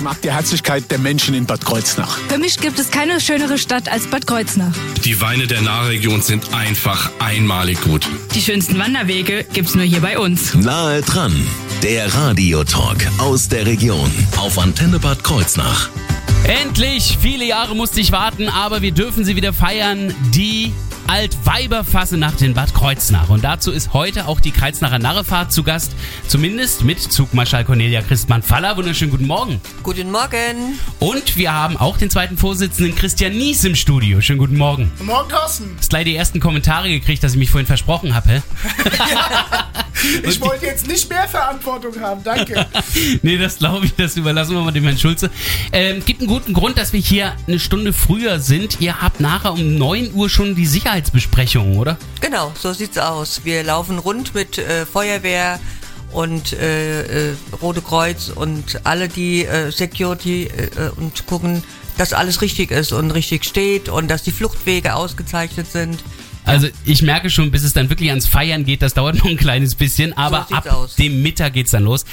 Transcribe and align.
Ich 0.00 0.04
mag 0.04 0.22
die 0.22 0.32
Herzlichkeit 0.32 0.90
der 0.90 0.98
Menschen 0.98 1.34
in 1.34 1.44
Bad 1.44 1.62
Kreuznach. 1.62 2.16
Für 2.30 2.38
mich 2.38 2.58
gibt 2.58 2.78
es 2.78 2.90
keine 2.90 3.20
schönere 3.20 3.58
Stadt 3.58 3.86
als 3.86 4.06
Bad 4.06 4.26
Kreuznach. 4.26 4.74
Die 5.04 5.20
Weine 5.20 5.46
der 5.46 5.60
Nahregion 5.60 6.22
sind 6.22 6.54
einfach 6.54 7.10
einmalig 7.18 7.82
gut. 7.82 8.08
Die 8.34 8.40
schönsten 8.40 8.78
Wanderwege 8.78 9.44
gibt's 9.52 9.74
nur 9.74 9.84
hier 9.84 10.00
bei 10.00 10.18
uns. 10.18 10.54
Nahe 10.54 11.02
dran, 11.02 11.46
der 11.82 12.14
Radiotalk 12.14 13.06
aus 13.18 13.50
der 13.50 13.66
Region 13.66 14.10
auf 14.38 14.58
Antenne 14.58 14.98
Bad 14.98 15.22
Kreuznach. 15.22 15.90
Endlich! 16.44 17.18
Viele 17.20 17.44
Jahre 17.44 17.76
musste 17.76 18.00
ich 18.00 18.10
warten, 18.10 18.48
aber 18.48 18.80
wir 18.80 18.92
dürfen 18.92 19.26
sie 19.26 19.36
wieder 19.36 19.52
feiern. 19.52 20.14
Die 20.34 20.72
Altweiberfassenacht 21.10 22.40
in 22.40 22.54
Bad 22.54 22.72
Kreuznach. 22.72 23.30
Und 23.30 23.42
dazu 23.42 23.72
ist 23.72 23.92
heute 23.94 24.28
auch 24.28 24.38
die 24.38 24.52
Kreuznacher 24.52 25.00
Narrefahrt 25.00 25.50
zu 25.50 25.64
Gast. 25.64 25.90
Zumindest 26.28 26.84
mit 26.84 27.00
Zugmarschall 27.00 27.64
Cornelia 27.64 28.00
Christmann-Faller. 28.00 28.76
Wunderschönen 28.76 29.10
guten 29.10 29.26
Morgen. 29.26 29.60
Guten 29.82 30.12
Morgen. 30.12 30.78
Und 31.00 31.36
wir 31.36 31.52
haben 31.52 31.76
auch 31.76 31.96
den 31.96 32.10
zweiten 32.10 32.36
Vorsitzenden 32.36 32.94
Christian 32.94 33.32
Nies 33.32 33.64
im 33.64 33.74
Studio. 33.74 34.20
Schönen 34.20 34.38
guten 34.38 34.56
Morgen. 34.56 34.92
Guten 34.98 35.06
Morgen, 35.06 35.28
Thorsten. 35.28 35.74
Hast 35.78 35.90
gleich 35.90 36.04
die 36.04 36.14
ersten 36.14 36.38
Kommentare 36.38 36.88
gekriegt, 36.88 37.24
dass 37.24 37.32
ich 37.32 37.38
mich 37.38 37.50
vorhin 37.50 37.66
versprochen 37.66 38.14
habe. 38.14 38.44
Ich 40.22 40.40
wollte 40.40 40.66
jetzt 40.66 40.86
nicht 40.86 41.08
mehr 41.08 41.28
Verantwortung 41.28 41.98
haben, 42.00 42.22
danke. 42.22 42.66
nee, 43.22 43.36
das 43.36 43.58
glaube 43.58 43.86
ich, 43.86 43.94
das 43.94 44.16
überlassen 44.16 44.54
wir 44.54 44.62
mal 44.62 44.72
dem 44.72 44.84
Herrn 44.84 44.98
Schulze. 44.98 45.30
Ähm, 45.72 46.04
gibt 46.04 46.20
einen 46.20 46.28
guten 46.28 46.52
Grund, 46.52 46.78
dass 46.78 46.92
wir 46.92 47.00
hier 47.00 47.34
eine 47.46 47.58
Stunde 47.58 47.92
früher 47.92 48.38
sind. 48.38 48.80
Ihr 48.80 49.00
habt 49.00 49.20
nachher 49.20 49.52
um 49.52 49.76
9 49.76 50.14
Uhr 50.14 50.28
schon 50.28 50.54
die 50.54 50.66
Sicherheitsbesprechung, 50.66 51.78
oder? 51.78 51.96
Genau, 52.20 52.52
so 52.58 52.72
sieht's 52.72 52.98
aus. 52.98 53.42
Wir 53.44 53.62
laufen 53.62 53.98
rund 53.98 54.34
mit 54.34 54.58
äh, 54.58 54.86
Feuerwehr 54.86 55.58
und 56.12 56.52
äh, 56.52 57.30
äh, 57.30 57.34
Rote 57.62 57.82
Kreuz 57.82 58.30
und 58.34 58.80
alle 58.84 59.08
die 59.08 59.44
äh, 59.44 59.70
Security 59.70 60.46
äh, 60.46 60.90
und 60.96 61.26
gucken, 61.26 61.62
dass 61.98 62.12
alles 62.12 62.40
richtig 62.40 62.70
ist 62.70 62.92
und 62.92 63.10
richtig 63.10 63.44
steht 63.44 63.88
und 63.88 64.08
dass 64.08 64.22
die 64.22 64.32
Fluchtwege 64.32 64.94
ausgezeichnet 64.94 65.70
sind. 65.70 66.02
Also 66.44 66.68
ich 66.84 67.02
merke 67.02 67.30
schon, 67.30 67.50
bis 67.50 67.62
es 67.62 67.72
dann 67.74 67.90
wirklich 67.90 68.08
ans 68.10 68.26
Feiern 68.26 68.64
geht, 68.64 68.82
das 68.82 68.94
dauert 68.94 69.14
noch 69.18 69.26
ein 69.26 69.36
kleines 69.36 69.74
bisschen, 69.74 70.16
aber 70.16 70.46
sieht's 70.48 70.52
ab 70.66 70.72
aus. 70.72 70.94
dem 70.96 71.22
Mittag 71.22 71.52
geht's 71.52 71.70
dann 71.70 71.84
los. 71.84 72.04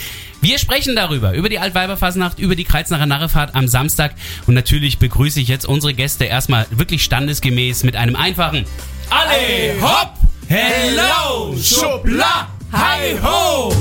Wir 0.41 0.59
sprechen 0.59 0.95
darüber, 0.95 1.33
über 1.33 1.49
die 1.49 1.59
Altweiberfasnacht, 1.59 2.37
über 2.39 2.55
die 2.55 2.63
Kreuznacher 2.63 3.05
Narrefahrt 3.05 3.55
am 3.55 3.67
Samstag 3.67 4.13
und 4.45 4.53
natürlich 4.53 4.97
begrüße 4.99 5.39
ich 5.39 5.47
jetzt 5.47 5.65
unsere 5.65 5.93
Gäste 5.93 6.25
erstmal 6.25 6.67
wirklich 6.69 7.03
standesgemäß 7.03 7.83
mit 7.83 7.95
einem 7.95 8.15
einfachen 8.15 8.65
Alle 9.09 9.81
hopp, 9.81 10.13
hello, 10.47 11.55
schubla, 11.61 12.49
hi 12.71 13.17
ho. 13.23 13.73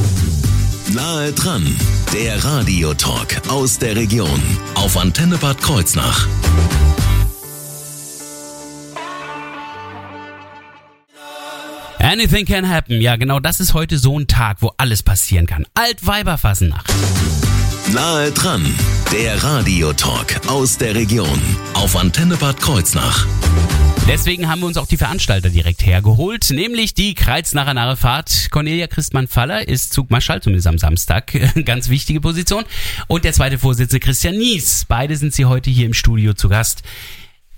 Nahe 0.94 1.32
dran, 1.32 1.66
der 2.14 2.42
Radiotalk 2.44 3.42
aus 3.48 3.78
der 3.78 3.96
Region 3.96 4.40
auf 4.76 4.96
Antenne 4.96 5.36
Bad 5.36 5.60
Kreuznach. 5.60 6.26
Anything 12.06 12.46
can 12.46 12.70
happen. 12.70 13.00
Ja, 13.00 13.16
genau 13.16 13.40
das 13.40 13.58
ist 13.58 13.74
heute 13.74 13.98
so 13.98 14.16
ein 14.16 14.28
Tag, 14.28 14.58
wo 14.60 14.70
alles 14.76 15.02
passieren 15.02 15.48
kann. 15.48 15.66
Altweiberfasnacht. 15.74 16.94
Nahe 17.92 18.30
dran, 18.30 18.64
der 19.10 19.42
Radiotalk 19.42 20.40
aus 20.46 20.78
der 20.78 20.94
Region 20.94 21.42
auf 21.74 21.96
Antenne 21.96 22.36
Bad 22.36 22.60
Kreuznach. 22.60 23.26
Deswegen 24.06 24.48
haben 24.48 24.60
wir 24.60 24.68
uns 24.68 24.76
auch 24.76 24.86
die 24.86 24.96
Veranstalter 24.96 25.50
direkt 25.50 25.84
hergeholt, 25.84 26.50
nämlich 26.50 26.94
die 26.94 27.14
Kreuznacher 27.14 27.74
Narrefahrt. 27.74 28.52
Cornelia 28.52 28.86
Christmann-Faller 28.86 29.66
ist 29.66 29.92
Zugmarschall, 29.92 30.40
zumindest 30.40 30.68
am 30.68 30.78
Samstag, 30.78 31.32
ganz 31.64 31.88
wichtige 31.88 32.20
Position. 32.20 32.62
Und 33.08 33.24
der 33.24 33.32
zweite 33.32 33.58
Vorsitzende 33.58 33.98
Christian 33.98 34.38
Nies. 34.38 34.84
Beide 34.86 35.16
sind 35.16 35.34
sie 35.34 35.46
heute 35.46 35.70
hier 35.70 35.86
im 35.86 35.94
Studio 35.94 36.34
zu 36.34 36.48
Gast. 36.48 36.84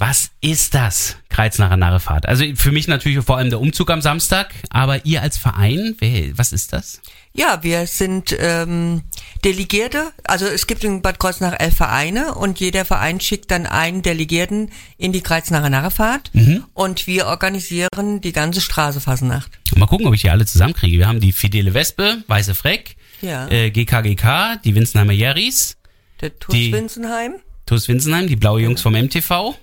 Was 0.01 0.31
ist 0.41 0.75
das, 0.75 1.17
Kreuznacher 1.29 1.77
Narrefahrt? 1.77 2.27
Also 2.27 2.45
für 2.55 2.71
mich 2.71 2.87
natürlich 2.87 3.25
vor 3.25 3.37
allem 3.37 3.51
der 3.51 3.61
Umzug 3.61 3.91
am 3.91 4.01
Samstag, 4.01 4.55
aber 4.71 5.05
ihr 5.05 5.23
als 5.23 5.37
Verein, 5.39 5.97
wer, 5.99 6.39
was 6.39 6.53
ist 6.53 6.73
das? 6.73 7.01
Ja, 7.33 7.63
wir 7.65 7.85
sind 7.89 8.35
ähm, 8.39 9.03
Delegierte. 9.45 10.13
Also 10.23 10.47
es 10.47 10.69
gibt 10.69 10.85
in 10.85 11.03
Bad 11.03 11.19
Kreuznach 11.19 11.55
elf 11.59 11.77
Vereine 11.77 12.35
und 12.37 12.61
jeder 12.61 12.85
Verein 12.85 13.21
schickt 13.21 13.51
dann 13.51 13.67
einen 13.67 14.03
Delegierten 14.03 14.71
in 14.99 15.13
die 15.13 15.21
Kreuznacher 15.21 15.69
Narrefahrt 15.69 16.31
und 16.75 17.07
wir 17.09 17.27
organisieren 17.27 18.21
die 18.21 18.33
ganze 18.33 18.61
Straßefasnacht. 18.61 19.51
Mal 19.77 19.87
gucken, 19.87 20.07
ob 20.07 20.15
ich 20.15 20.23
die 20.23 20.31
alle 20.31 20.47
zusammenkriege. 20.47 20.99
Wir 20.99 21.09
haben 21.09 21.21
die 21.21 21.33
Fidele 21.33 21.75
Wespe, 21.75 22.23
Weiße 22.29 22.55
Freck, 22.55 22.97
Ja. 23.21 23.49
äh, 23.49 23.71
GKGK, 23.71 24.61
die 24.65 24.75
Winzenheimer 24.77 25.13
Jerris, 25.13 25.77
Der 26.21 26.39
TUS 26.39 26.55
die- 26.55 26.73
Winsenheim. 26.73 27.35
TuS 27.67 27.89
Winsenheim, 27.89 28.29
die 28.29 28.37
blaue 28.37 28.61
Jungs 28.63 28.81
vom 28.81 28.95
MTV, 28.95 29.55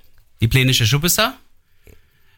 die 0.46 0.50
Plänische 0.50 0.86
Schubesser. 0.86 1.34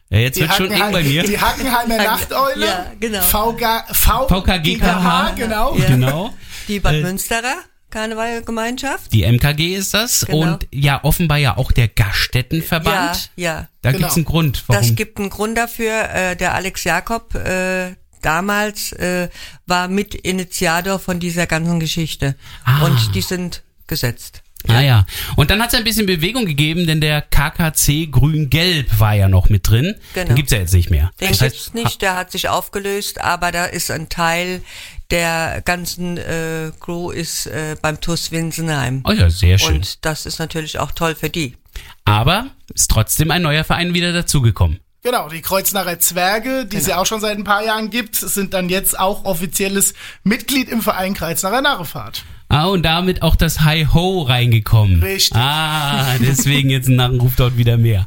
Ja, 0.08 0.18
jetzt 0.20 0.40
wird 0.40 0.54
schon 0.54 0.70
eng 0.70 0.90
bei 0.92 1.02
mir. 1.02 1.24
die 1.24 1.38
Hackenheimer 1.38 1.98
Nachteule. 1.98 2.66
Ja, 2.66 2.86
genau. 2.98 3.20
VG, 3.20 3.82
v 3.92 4.28
VKGKH, 4.28 5.32
genau. 5.36 5.76
Ja. 5.76 5.84
Genau. 5.88 6.34
Die 6.68 6.80
Bad 6.80 6.94
Äh, 6.94 7.02
Münsterer 7.02 7.54
Karnevalgemeinschaft. 7.90 9.12
Die 9.12 9.24
MKG 9.24 9.74
ist 9.76 9.92
das 9.92 10.24
Genau. 10.24 10.38
und 10.54 10.66
ja, 10.72 11.04
offenbar 11.04 11.36
ja 11.36 11.58
auch 11.58 11.70
der 11.70 11.88
Gaststättenverband. 11.88 13.30
Ja, 13.36 13.44
ja. 13.52 13.68
Da 13.82 13.90
Genau. 13.92 14.00
gibt's 14.04 14.16
einen 14.16 14.24
Grund, 14.24 14.64
warum. 14.66 14.82
Das 14.82 14.94
gibt 14.94 15.18
einen 15.18 15.28
Grund 15.28 15.58
dafür. 15.58 16.08
Äh, 16.14 16.36
der 16.36 16.54
Alex 16.54 16.84
Jakob 16.84 17.34
äh, 17.34 17.94
damals 18.22 18.92
äh, 18.92 19.28
war 19.66 19.88
Mitinitiator 19.88 20.98
von 20.98 21.20
dieser 21.20 21.46
ganzen 21.46 21.78
Geschichte. 21.78 22.36
Ah. 22.64 22.86
Und 22.86 23.14
die 23.14 23.20
sind 23.22 23.62
gesetzt. 23.86 24.42
Ah 24.66 24.80
ja. 24.80 25.06
Und 25.36 25.50
dann 25.50 25.62
hat's 25.62 25.72
ja 25.72 25.78
ein 25.78 25.84
bisschen 25.84 26.06
Bewegung 26.06 26.44
gegeben, 26.44 26.86
denn 26.86 27.00
der 27.00 27.22
KKC 27.22 28.06
Grün-Gelb 28.10 28.98
war 28.98 29.14
ja 29.14 29.28
noch 29.28 29.48
mit 29.48 29.68
drin. 29.68 29.94
Genau. 30.14 30.26
Den 30.26 30.36
gibt's 30.36 30.52
ja 30.52 30.58
jetzt 30.58 30.74
nicht 30.74 30.90
mehr. 30.90 31.10
Den 31.20 31.28
Das 31.28 31.40
heißt, 31.40 31.54
gibt's 31.54 31.74
nicht, 31.74 32.02
der 32.02 32.16
hat 32.16 32.32
sich 32.32 32.48
aufgelöst, 32.48 33.20
aber 33.20 33.52
da 33.52 33.64
ist 33.66 33.90
ein 33.90 34.08
Teil 34.08 34.62
der 35.10 35.62
ganzen 35.64 36.18
äh, 36.18 36.70
Crew 36.80 37.10
ist 37.10 37.46
äh, 37.46 37.76
beim 37.80 38.00
TUS 38.00 38.30
Winsenheim. 38.30 39.02
Oh 39.06 39.12
ja, 39.12 39.30
sehr 39.30 39.58
schön. 39.58 39.76
Und 39.76 40.04
das 40.04 40.26
ist 40.26 40.38
natürlich 40.38 40.78
auch 40.78 40.92
toll 40.92 41.14
für 41.14 41.30
die. 41.30 41.56
Aber 42.04 42.48
ist 42.74 42.90
trotzdem 42.90 43.30
ein 43.30 43.42
neuer 43.42 43.64
Verein 43.64 43.94
wieder 43.94 44.12
dazugekommen. 44.12 44.80
Genau, 45.02 45.28
die 45.28 45.40
Kreuznacher 45.40 45.98
Zwerge, 46.00 46.66
die 46.66 46.76
es 46.76 46.84
Genau. 46.84 46.96
ja 46.96 47.02
auch 47.02 47.06
schon 47.06 47.20
seit 47.20 47.38
ein 47.38 47.44
paar 47.44 47.64
Jahren 47.64 47.88
gibt, 47.88 48.16
sind 48.16 48.52
dann 48.52 48.68
jetzt 48.68 48.98
auch 48.98 49.24
offizielles 49.24 49.94
Mitglied 50.24 50.68
im 50.68 50.82
Verein 50.82 51.14
Kreuznacher 51.14 51.62
Narrefahrt. 51.62 52.24
Ah, 52.48 52.66
und 52.66 52.82
damit 52.82 53.22
auch 53.22 53.36
das 53.36 53.60
Hi-Ho 53.60 54.22
reingekommen. 54.22 55.02
Richtig. 55.02 55.36
Ah, 55.36 56.16
deswegen 56.18 56.70
jetzt 56.70 56.88
ein 56.88 56.96
Narrenruf 56.96 57.36
dort 57.36 57.58
wieder 57.58 57.76
mehr. 57.76 58.06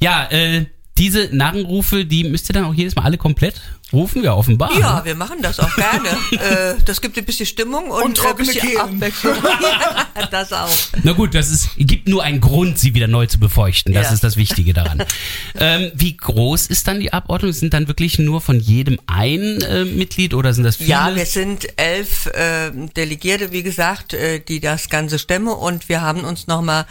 Ja, 0.00 0.26
äh, 0.30 0.66
diese 0.98 1.28
Narrenrufe, 1.32 2.04
die 2.04 2.24
müsst 2.24 2.50
ihr 2.50 2.54
dann 2.54 2.64
auch 2.64 2.74
jedes 2.74 2.96
Mal 2.96 3.02
alle 3.02 3.18
komplett 3.18 3.60
rufen? 3.92 4.24
Ja, 4.24 4.34
offenbar. 4.34 4.72
Ja, 4.78 4.98
ne? 4.98 5.04
wir 5.04 5.14
machen 5.14 5.38
das 5.42 5.60
auch 5.60 5.74
gerne. 5.76 6.08
äh, 6.32 6.74
das 6.84 7.00
gibt 7.00 7.16
ein 7.18 7.24
bisschen 7.24 7.46
Stimmung 7.46 7.90
und, 7.90 8.02
Und 8.02 8.16
trockene 8.16 8.50
äh, 8.50 8.52
bisschen 8.54 8.68
Kehlen. 8.68 8.80
Abwechslung. 8.80 9.34
ja, 10.16 10.26
das 10.26 10.52
auch. 10.52 10.68
Na 11.02 11.12
gut, 11.12 11.34
das 11.34 11.50
ist, 11.50 11.68
gibt 11.76 12.08
nur 12.08 12.22
einen 12.22 12.40
Grund, 12.40 12.78
sie 12.78 12.94
wieder 12.94 13.06
neu 13.08 13.26
zu 13.26 13.38
befeuchten. 13.38 13.92
Das 13.92 14.08
Ja. 14.08 14.14
ist 14.14 14.24
das 14.24 14.36
Wichtige 14.36 14.72
daran. 14.72 15.02
ähm, 15.60 15.90
wie 15.94 16.16
groß 16.16 16.66
ist 16.66 16.88
dann 16.88 17.00
die 17.00 17.12
Abordnung? 17.12 17.52
Sind 17.52 17.74
dann 17.74 17.88
wirklich 17.88 18.18
nur 18.18 18.40
von 18.40 18.58
jedem 18.58 18.98
ein 19.06 19.60
äh, 19.60 19.84
Mitglied 19.84 20.34
oder 20.34 20.52
sind 20.54 20.64
das 20.64 20.76
viele? 20.76 20.90
Ja, 20.90 21.14
wir 21.14 21.26
sind 21.26 21.66
elf 21.76 22.26
äh, 22.26 22.70
Delegierte, 22.96 23.52
wie 23.52 23.62
gesagt, 23.62 24.14
äh, 24.14 24.40
die 24.40 24.60
das 24.60 24.88
Ganze 24.88 25.18
stemmen 25.18 25.48
und 25.48 25.88
wir 25.88 26.00
haben 26.00 26.22
uns 26.24 26.46
nochmal 26.46 26.86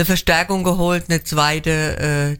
eine 0.00 0.06
Verstärkung 0.06 0.64
geholt, 0.64 1.04
eine 1.08 1.22
zweite 1.22 1.70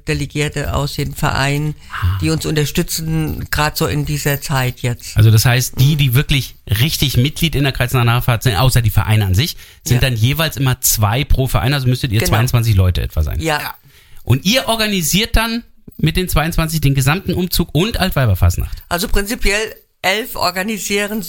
äh, 0.01 0.05
Delegierte 0.09 0.75
aus 0.75 0.95
dem 0.95 1.15
Verein, 1.15 1.75
die 2.21 2.31
uns 2.31 2.47
unterstützen, 2.47 3.47
gerade 3.51 3.77
so 3.77 3.87
in 3.87 4.07
dieser 4.07 4.41
Zeit 4.41 4.81
jetzt. 4.81 5.17
also 5.17 5.31
das 5.31 5.45
heißt, 5.45 5.75
die, 5.79 5.97
die 5.97 6.15
wirklich 6.15 6.55
richtig 6.67 7.17
Mitglied 7.19 7.55
in 7.55 7.65
der 7.65 7.73
Kreuznacher 7.73 8.05
Nachfahrt 8.07 8.43
sind, 8.43 8.57
außer 8.57 8.81
die 8.83 8.91
Vereine 8.91 9.27
an 9.27 9.35
sich, 9.35 9.57
sind 9.85 10.03
Ja. 10.03 10.09
dann 10.09 10.17
jeweils 10.17 10.57
immer 10.57 10.81
zwei 10.81 11.25
pro 11.25 11.47
Verein, 11.47 11.75
also 11.75 11.87
müsstet 11.87 12.13
ihr 12.13 12.21
Genau. 12.21 12.31
22 12.31 12.75
Leute 12.75 13.03
etwa 13.03 13.23
sein. 13.23 13.41
Ja, 13.41 13.75
Und 14.25 14.45
ihr 14.47 14.69
organisiert 14.69 15.37
dann 15.37 15.63
mit 15.99 16.17
den 16.17 16.29
22 16.29 16.81
den 16.81 16.95
gesamten 16.95 17.35
Umzug 17.35 17.69
und 17.75 17.99
Altweiberfastnacht. 18.01 18.83
also 18.89 19.07
prinzipiell 19.09 19.75
elf 20.03 20.35
organisieren 20.37 21.23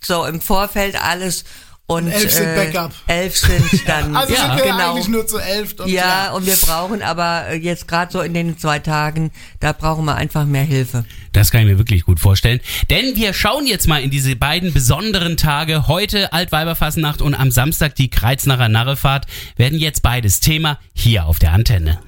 so 0.00 0.24
im 0.24 0.40
Vorfeld 0.40 0.94
alles 1.02 1.44
und 1.86 2.08
elf 2.10 2.32
sind 2.32 2.54
Backup. 2.56 2.92
elf 3.06 3.36
sind 3.36 3.64
dann 3.88 4.16
Also 4.16 4.34
ja, 4.34 4.40
sind 4.40 4.56
wir 4.56 4.72
genau. 4.72 4.92
eigentlich 4.92 5.08
nur 5.08 5.26
zu 5.26 5.38
elf. 5.38 5.74
Und 5.78 5.88
Ja, 5.88 6.32
und 6.32 6.44
wir 6.46 6.56
brauchen 6.56 7.00
aber 7.02 7.46
äh, 7.48 7.56
jetzt 7.56 7.86
gerade 7.86 8.10
so 8.12 8.20
in 8.22 8.34
den 8.34 8.58
zwei 8.58 8.80
Tagen, 8.80 9.30
da 9.60 9.72
brauchen 9.72 10.04
wir 10.04 10.16
einfach 10.16 10.44
mehr 10.46 10.64
Hilfe. 10.64 11.04
Das 11.32 11.50
kann 11.50 11.60
ich 11.60 11.66
mir 11.68 11.78
wirklich 11.78 12.04
gut 12.04 12.18
vorstellen. 12.18 12.60
Denn 12.90 13.14
wir 13.14 13.32
schauen 13.32 13.66
jetzt 13.66 13.86
mal 13.86 14.02
in 14.02 14.10
diese 14.10 14.34
beiden 14.34 14.72
besonderen 14.72 15.36
Tage. 15.36 15.86
Heute 15.86 16.32
Altweiberfasnacht 16.32 17.22
und 17.22 17.34
am 17.34 17.50
Samstag 17.52 17.94
die 17.94 18.10
Kreuznacher 18.10 18.68
Narrefahrt 18.68 19.26
werden 19.56 19.78
jetzt 19.78 20.02
beides 20.02 20.40
Thema 20.40 20.80
hier 20.92 21.26
auf 21.26 21.38
der 21.38 21.52
Antenne. 21.52 22.00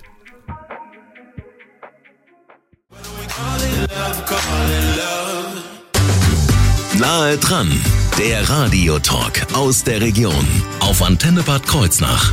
Nahe 6.98 7.38
dran, 7.38 7.80
Der 8.18 8.48
Radiotalk 8.48 9.46
aus 9.54 9.84
der 9.84 10.00
Region 10.00 10.44
auf 10.80 11.02
Antenne 11.02 11.44
Bad 11.44 11.64
Kreuznach. 11.64 12.32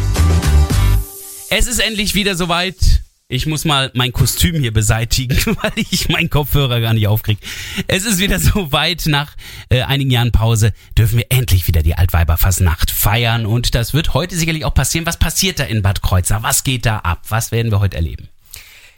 Es 1.52 1.68
ist 1.68 1.78
endlich 1.78 2.16
wieder 2.16 2.36
soweit. 2.36 3.04
Ich 3.28 3.46
muss 3.46 3.66
mal 3.66 3.92
mein 3.94 4.12
Kostüm 4.12 4.60
hier 4.60 4.74
beseitigen, 4.74 5.38
weil 5.62 5.74
ich 5.76 6.10
meinen 6.10 6.32
Kopfhörer 6.32 6.82
gar 6.82 6.96
nicht 6.96 7.08
aufkriege. 7.08 7.40
Es 7.86 8.04
ist 8.04 8.18
wieder 8.18 8.40
soweit. 8.40 9.04
Nach 9.06 9.36
äh, 9.70 9.84
einigen 9.84 10.10
Jahren 10.10 10.32
Pause 10.32 10.74
dürfen 10.98 11.20
wir 11.20 11.28
endlich 11.30 11.68
wieder 11.68 11.84
die 11.84 11.96
Altweiberfassnacht 11.96 12.90
feiern. 12.90 13.46
Und 13.46 13.76
das 13.76 13.94
wird 13.94 14.16
heute 14.16 14.36
sicherlich 14.36 14.66
auch 14.66 14.74
passieren. 14.74 15.06
Was 15.06 15.18
passiert 15.18 15.60
da 15.60 15.66
in 15.66 15.84
Bad 15.84 16.02
Kreuznach? 16.02 16.42
Was 16.42 16.64
geht 16.64 16.88
da 16.88 16.98
ab? 16.98 17.22
Was 17.30 17.52
werden 17.52 17.72
wir 17.72 17.80
heute 17.80 17.98
erleben? 17.98 18.30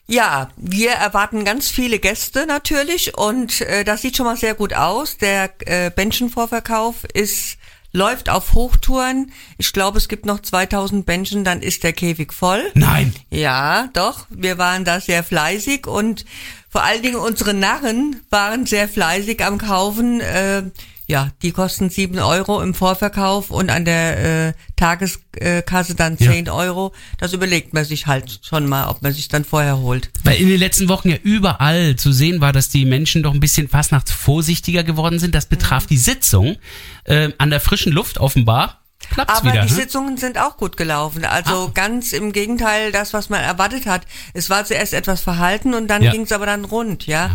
Ja, 0.09 0.49
wir 0.55 0.91
erwarten 0.91 1.43
ganz 1.43 1.69
viele 1.69 1.99
Gäste 1.99 2.45
natürlich 2.45 3.17
und 3.17 3.61
äh, 3.61 3.83
das 3.83 4.01
sieht 4.01 4.15
schon 4.15 4.25
mal 4.25 4.37
sehr 4.37 4.53
gut 4.53 4.73
aus. 4.73 5.17
Der 5.17 5.51
äh, 5.65 5.91
Bändchenvorverkauf 5.91 7.03
ist 7.13 7.57
läuft 7.93 8.29
auf 8.29 8.53
Hochtouren. 8.53 9.31
Ich 9.57 9.73
glaube, 9.73 9.97
es 9.97 10.07
gibt 10.07 10.25
noch 10.25 10.39
2000 10.39 11.05
Bändchen, 11.05 11.43
dann 11.43 11.61
ist 11.61 11.83
der 11.83 11.93
Käfig 11.93 12.31
voll. 12.31 12.69
Nein. 12.73 13.13
Ja, 13.31 13.89
doch. 13.93 14.27
Wir 14.29 14.57
waren 14.57 14.85
da 14.85 14.99
sehr 14.99 15.23
fleißig 15.23 15.87
und 15.87 16.25
vor 16.69 16.83
allen 16.83 17.01
Dingen 17.01 17.15
unsere 17.15 17.53
Narren 17.53 18.21
waren 18.29 18.65
sehr 18.65 18.87
fleißig 18.87 19.43
am 19.43 19.57
Kaufen. 19.57 20.21
Äh, 20.21 20.63
ja, 21.07 21.29
die 21.41 21.51
kosten 21.51 21.89
sieben 21.89 22.19
Euro 22.19 22.61
im 22.61 22.73
Vorverkauf 22.73 23.49
und 23.49 23.69
an 23.69 23.85
der 23.85 24.47
äh, 24.49 24.53
Tageskasse 24.75 25.95
dann 25.95 26.17
Ja. 26.19 26.31
zehn 26.31 26.49
Euro. 26.49 26.93
Das 27.17 27.33
überlegt 27.33 27.73
man 27.73 27.85
sich 27.85 28.07
halt 28.07 28.39
schon 28.43 28.67
mal, 28.67 28.89
ob 28.89 29.01
man 29.01 29.13
sich 29.13 29.27
dann 29.29 29.45
vorher 29.45 29.77
holt. 29.77 30.09
Weil 30.23 30.37
in 30.37 30.49
den 30.49 30.59
letzten 30.59 30.89
Wochen 30.89 31.09
ja 31.09 31.17
überall 31.23 31.95
zu 31.95 32.11
sehen 32.11 32.41
war, 32.41 32.51
dass 32.51 32.69
die 32.69 32.85
Menschen 32.85 33.23
doch 33.23 33.33
ein 33.33 33.39
bisschen 33.39 33.67
fastnachtsvorsichtiger 33.69 34.83
geworden 34.83 35.19
sind. 35.19 35.33
Das 35.35 35.45
betraf 35.45 35.83
Mhm. 35.83 35.87
die 35.89 35.97
Sitzung 35.97 36.57
äh, 37.05 37.29
an 37.37 37.49
der 37.49 37.61
frischen 37.61 37.93
Luft 37.93 38.17
offenbar. 38.19 38.81
Klappt's 39.11 39.35
Aber 39.35 39.53
wieder. 39.53 39.61
die 39.65 39.69
ne? 39.71 39.75
Sitzungen 39.75 40.17
sind 40.17 40.37
auch 40.37 40.57
gut 40.57 40.75
gelaufen. 40.75 41.23
Also 41.23 41.67
Ah. 41.67 41.71
ganz 41.73 42.11
im 42.11 42.33
Gegenteil, 42.33 42.91
das, 42.91 43.13
was 43.13 43.29
man 43.29 43.39
erwartet 43.41 43.85
hat. 43.85 44.01
Es 44.33 44.49
war 44.49 44.65
zuerst 44.65 44.93
etwas 44.93 45.21
verhalten 45.21 45.73
und 45.73 45.87
dann 45.87 46.01
Ja. 46.01 46.11
ging 46.11 46.23
es 46.23 46.31
aber 46.33 46.45
dann 46.47 46.65
rund, 46.65 47.05
ja. 47.07 47.29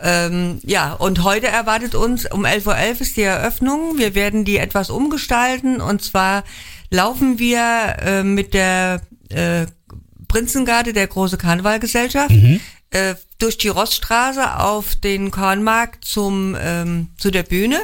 Ähm, 0.00 0.60
ja, 0.62 0.92
und 0.92 1.24
heute 1.24 1.48
erwartet 1.48 1.94
uns 1.94 2.30
um 2.30 2.44
11.11 2.44 2.66
Uhr 2.66 3.00
ist 3.00 3.16
die 3.16 3.22
Eröffnung. 3.22 3.98
Wir 3.98 4.14
werden 4.14 4.44
die 4.44 4.58
etwas 4.58 4.90
umgestalten 4.90 5.80
und 5.80 6.02
zwar 6.02 6.44
laufen 6.90 7.38
wir 7.38 7.96
äh, 8.00 8.22
mit 8.22 8.54
der 8.54 9.00
äh, 9.30 9.66
Prinzengarde, 10.28 10.92
der 10.92 11.06
große 11.06 11.38
Karnevalgesellschaft, 11.38 12.30
äh, 12.90 13.14
durch 13.38 13.58
die 13.58 13.68
Rossstraße 13.68 14.58
auf 14.58 14.94
den 14.96 15.30
Kornmarkt 15.30 16.04
zum 16.04 16.56
ähm, 16.60 17.08
zu 17.18 17.30
der 17.30 17.42
Bühne. 17.42 17.78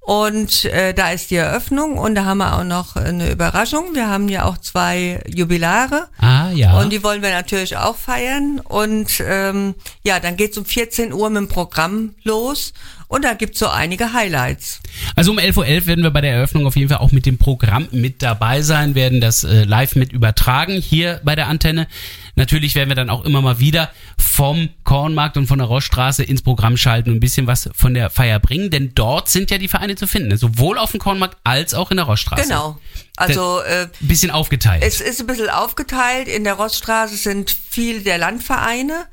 Und 0.00 0.64
äh, 0.64 0.94
da 0.94 1.10
ist 1.10 1.30
die 1.30 1.36
Eröffnung 1.36 1.98
und 1.98 2.14
da 2.14 2.24
haben 2.24 2.38
wir 2.38 2.56
auch 2.58 2.64
noch 2.64 2.96
eine 2.96 3.30
Überraschung. 3.30 3.94
Wir 3.94 4.08
haben 4.08 4.28
ja 4.28 4.44
auch 4.44 4.56
zwei 4.56 5.22
Jubilare. 5.28 6.08
Ah, 6.18 6.50
ja. 6.50 6.80
Und 6.80 6.90
die 6.90 7.04
wollen 7.04 7.22
wir 7.22 7.30
natürlich 7.30 7.76
auch 7.76 7.96
feiern. 7.96 8.60
Und 8.60 9.22
ähm, 9.24 9.74
ja, 10.02 10.18
dann 10.18 10.36
geht's 10.36 10.56
um 10.56 10.64
14 10.64 11.12
Uhr 11.12 11.28
mit 11.28 11.36
dem 11.36 11.48
Programm 11.48 12.14
los. 12.24 12.72
Und 13.10 13.24
da 13.24 13.34
gibt's 13.34 13.58
so 13.58 13.66
einige 13.66 14.12
Highlights. 14.12 14.78
Also 15.16 15.32
um 15.32 15.38
11.11 15.40 15.56
Uhr 15.56 15.86
werden 15.86 16.04
wir 16.04 16.12
bei 16.12 16.20
der 16.20 16.32
Eröffnung 16.32 16.64
auf 16.64 16.76
jeden 16.76 16.90
Fall 16.90 16.98
auch 16.98 17.10
mit 17.10 17.26
dem 17.26 17.38
Programm 17.38 17.88
mit 17.90 18.22
dabei 18.22 18.62
sein, 18.62 18.94
werden 18.94 19.20
das 19.20 19.42
äh, 19.42 19.64
live 19.64 19.96
mit 19.96 20.12
übertragen 20.12 20.80
hier 20.80 21.20
bei 21.24 21.34
der 21.34 21.48
Antenne. 21.48 21.88
Natürlich 22.36 22.76
werden 22.76 22.88
wir 22.88 22.94
dann 22.94 23.10
auch 23.10 23.24
immer 23.24 23.42
mal 23.42 23.58
wieder 23.58 23.90
vom 24.16 24.68
Kornmarkt 24.84 25.36
und 25.36 25.48
von 25.48 25.58
der 25.58 25.66
Rossstraße 25.66 26.22
ins 26.22 26.42
Programm 26.42 26.76
schalten 26.76 27.10
und 27.10 27.16
ein 27.16 27.20
bisschen 27.20 27.48
was 27.48 27.68
von 27.74 27.94
der 27.94 28.10
Feier 28.10 28.38
bringen, 28.38 28.70
denn 28.70 28.92
dort 28.94 29.28
sind 29.28 29.50
ja 29.50 29.58
die 29.58 29.66
Vereine 29.66 29.96
zu 29.96 30.06
finden, 30.06 30.36
sowohl 30.36 30.78
auf 30.78 30.92
dem 30.92 31.00
Kornmarkt 31.00 31.36
als 31.42 31.74
auch 31.74 31.90
in 31.90 31.96
der 31.96 32.06
Rossstraße. 32.06 32.44
Genau. 32.44 32.78
Also 33.16 33.60
äh, 33.62 33.82
Ein 33.82 33.90
bisschen 34.02 34.30
aufgeteilt. 34.30 34.84
Es 34.86 35.00
ist 35.00 35.20
ein 35.20 35.26
bisschen 35.26 35.50
aufgeteilt. 35.50 36.28
In 36.28 36.44
der 36.44 36.54
Rossstraße 36.54 37.16
sind 37.16 37.50
viele 37.68 38.02
der 38.02 38.18
Landvereine, 38.18 39.06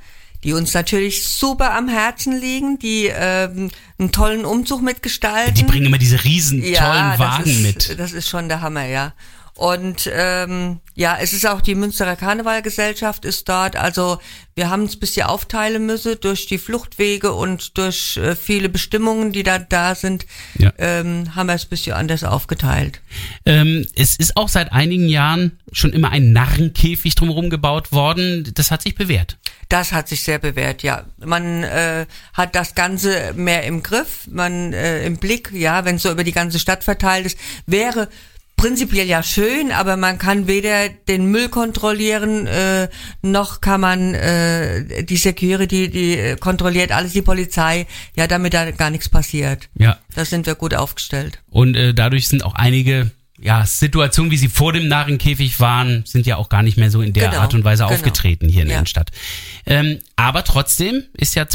die 0.44 0.54
uns 0.54 0.74
natürlich 0.74 1.28
super 1.28 1.74
am 1.74 1.88
Herzen 1.88 2.40
liegen, 2.40 2.80
die 2.80 3.12
ähm, 3.14 3.72
einen 3.98 4.12
tollen 4.12 4.46
Umzug 4.46 4.82
mitgestalten. 4.82 5.56
die 5.56 5.64
bringen 5.64 5.88
immer 5.88 5.98
diese 5.98 6.24
riesen 6.24 6.62
tollen 6.62 6.74
das 6.74 7.20
Wagen 7.20 7.50
ist, 7.50 7.62
mit. 7.62 8.00
Das 8.00 8.14
ist 8.14 8.30
schon 8.30 8.48
der 8.48 8.62
Hammer, 8.62 8.86
ja. 8.86 9.14
Und 9.58 10.08
ähm, 10.14 10.80
ja, 10.94 11.18
es 11.20 11.34
ist 11.34 11.48
auch 11.48 11.62
die 11.62 11.74
Münsterer 11.74 12.16
Karnevalgesellschaft 12.16 13.26
ist 13.26 13.50
dort. 13.50 13.76
Also 13.76 14.20
wir 14.54 14.70
haben 14.70 14.84
es 14.84 14.96
ein 14.96 15.00
bisschen 15.00 15.26
aufteilen 15.26 15.84
müssen 15.86 16.16
durch 16.22 16.46
die 16.46 16.60
Fluchtwege 16.60 17.34
und 17.34 17.76
durch 17.78 18.18
äh, 18.18 18.36
viele 18.36 18.70
Bestimmungen, 18.70 19.32
die 19.32 19.42
da 19.42 19.58
da 19.58 19.96
sind, 19.96 20.28
Ja. 20.60 20.72
ähm, 20.78 21.36
haben 21.36 21.48
wir 21.48 21.56
es 21.56 21.66
ein 21.66 21.70
bisschen 21.70 21.94
anders 21.94 22.24
aufgeteilt. 22.24 23.02
Ähm, 23.48 23.86
es 23.96 24.16
ist 24.16 24.38
auch 24.38 24.48
seit 24.48 24.72
einigen 24.74 25.10
Jahren 25.10 25.58
schon 25.72 25.92
immer 25.92 26.12
ein 26.12 26.34
Narrenkäfig 26.34 27.16
drumherum 27.16 27.50
gebaut 27.50 27.92
worden. 27.92 28.52
Das 28.54 28.70
hat 28.70 28.84
sich 28.84 28.94
bewährt. 28.94 29.38
Das 29.70 29.92
hat 29.92 30.08
sich 30.08 30.22
sehr 30.24 30.38
bewährt, 30.38 30.84
ja. 30.84 31.04
Man 31.18 31.64
äh, 31.64 32.06
hat 32.34 32.54
das 32.56 32.76
Ganze 32.76 33.34
mehr 33.36 33.64
im 33.64 33.82
Griff, 33.82 34.28
man 34.32 34.72
äh, 34.72 35.04
im 35.06 35.18
Blick, 35.18 35.52
ja, 35.52 35.84
wenn 35.84 35.96
es 35.96 36.04
so 36.04 36.12
über 36.12 36.24
die 36.24 36.32
ganze 36.32 36.60
Stadt 36.60 36.84
verteilt 36.84 37.26
ist, 37.26 37.38
wäre 37.66 38.08
prinzipiell 38.58 39.08
ja 39.08 39.24
schön, 39.24 39.72
aber 39.72 39.96
man 39.96 40.18
kann 40.18 40.48
weder 40.48 40.90
den 40.90 41.28
Müll 41.28 41.48
kontrollieren, 41.48 42.48
äh, 42.48 42.90
noch 43.22 43.62
kann 43.62 43.80
man 43.82 44.14
äh, 44.16 45.04
die 45.04 45.16
Security, 45.18 45.90
die 45.90 46.18
äh, 46.18 46.36
kontrolliert 46.36 46.92
alles, 46.92 47.14
die 47.14 47.22
Polizei, 47.22 47.86
ja, 48.16 48.28
damit 48.28 48.54
da 48.54 48.70
gar 48.72 48.90
nichts 48.90 49.08
passiert. 49.08 49.70
Ja. 49.76 49.98
Da 50.16 50.26
sind 50.26 50.46
wir 50.48 50.56
gut 50.56 50.74
aufgestellt. 50.74 51.40
Und 51.50 51.76
äh, 51.76 51.94
dadurch 51.94 52.28
sind 52.28 52.44
auch 52.44 52.56
einige 52.56 53.12
ja, 53.40 53.66
Situationen, 53.68 54.32
wie 54.32 54.38
sie 54.38 54.50
vor 54.50 54.74
dem 54.74 54.88
Narrenkäfig 54.88 55.60
waren, 55.60 56.04
sind 56.08 56.26
ja 56.26 56.38
auch 56.38 56.50
gar 56.50 56.64
nicht 56.64 56.78
mehr 56.78 56.90
so 56.90 57.02
in 57.02 57.14
der 57.14 57.30
Genau, 57.30 57.42
Art 57.42 57.54
und 57.54 57.64
Weise 57.64 57.84
genau. 57.84 57.94
aufgetreten 57.94 58.50
hier 58.50 58.64
in 58.64 58.68
der 58.68 58.74
Ja. 58.74 58.80
Innenstadt. 58.80 59.12
Ähm, 59.68 60.00
aber 60.16 60.44
trotzdem 60.44 61.04
ist 61.14 61.36
ja 61.36 61.46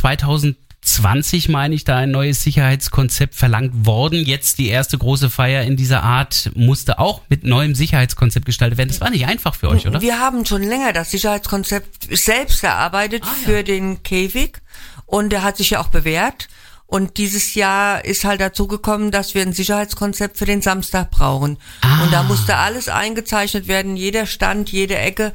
2020, 0.82 1.48
meine 1.48 1.74
ich, 1.74 1.84
da 1.84 1.96
ein 1.98 2.10
neues 2.10 2.42
Sicherheitskonzept 2.42 3.34
verlangt 3.36 3.86
worden. 3.86 4.24
Jetzt 4.24 4.58
die 4.58 4.68
erste 4.68 4.98
große 4.98 5.30
Feier 5.30 5.62
in 5.62 5.76
dieser 5.76 6.02
Art 6.02 6.50
musste 6.54 6.98
auch 6.98 7.22
mit 7.28 7.44
neuem 7.44 7.74
Sicherheitskonzept 7.74 8.46
gestaltet 8.46 8.78
werden. 8.78 8.88
Das 8.88 9.00
war 9.00 9.10
nicht 9.10 9.26
einfach 9.26 9.54
für 9.54 9.68
euch, 9.68 9.86
oder? 9.86 10.00
Wir 10.00 10.18
haben 10.18 10.44
schon 10.44 10.62
länger 10.62 10.92
das 10.92 11.12
Sicherheitskonzept 11.12 12.08
selbst 12.16 12.64
erarbeitet 12.64 13.22
Ah, 13.24 13.28
ja. 13.42 13.48
für 13.48 13.64
den 13.64 14.02
Käfig 14.02 14.60
und 15.06 15.30
der 15.30 15.42
hat 15.44 15.56
sich 15.56 15.70
ja 15.70 15.80
auch 15.80 15.88
bewährt. 15.88 16.48
Und 16.86 17.16
dieses 17.16 17.54
Jahr 17.54 18.04
ist 18.04 18.24
halt 18.24 18.40
dazu 18.42 18.66
gekommen, 18.66 19.10
dass 19.12 19.34
wir 19.34 19.40
ein 19.42 19.54
Sicherheitskonzept 19.54 20.36
für 20.36 20.44
den 20.44 20.60
Samstag 20.60 21.10
brauchen. 21.10 21.56
Ah. 21.80 22.02
Und 22.02 22.12
da 22.12 22.22
musste 22.22 22.56
alles 22.56 22.88
eingezeichnet 22.90 23.66
werden, 23.66 23.96
jeder 23.96 24.26
Stand, 24.26 24.70
jede 24.70 24.98
Ecke. 24.98 25.32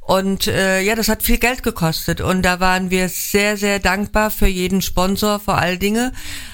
Und 0.00 0.46
äh, 0.48 0.80
ja, 0.80 0.94
das 0.96 1.08
hat 1.08 1.22
viel 1.22 1.38
Geld 1.38 1.62
gekostet. 1.62 2.20
Und 2.20 2.42
da 2.42 2.58
waren 2.58 2.90
wir 2.90 3.08
sehr, 3.08 3.56
sehr 3.56 3.78
dankbar 3.78 4.30
für 4.30 4.46
jeden 4.48 4.82
Sponsor, 4.82 5.38
vor 5.38 5.58
allen 5.58 5.78
Dingen 5.78 6.12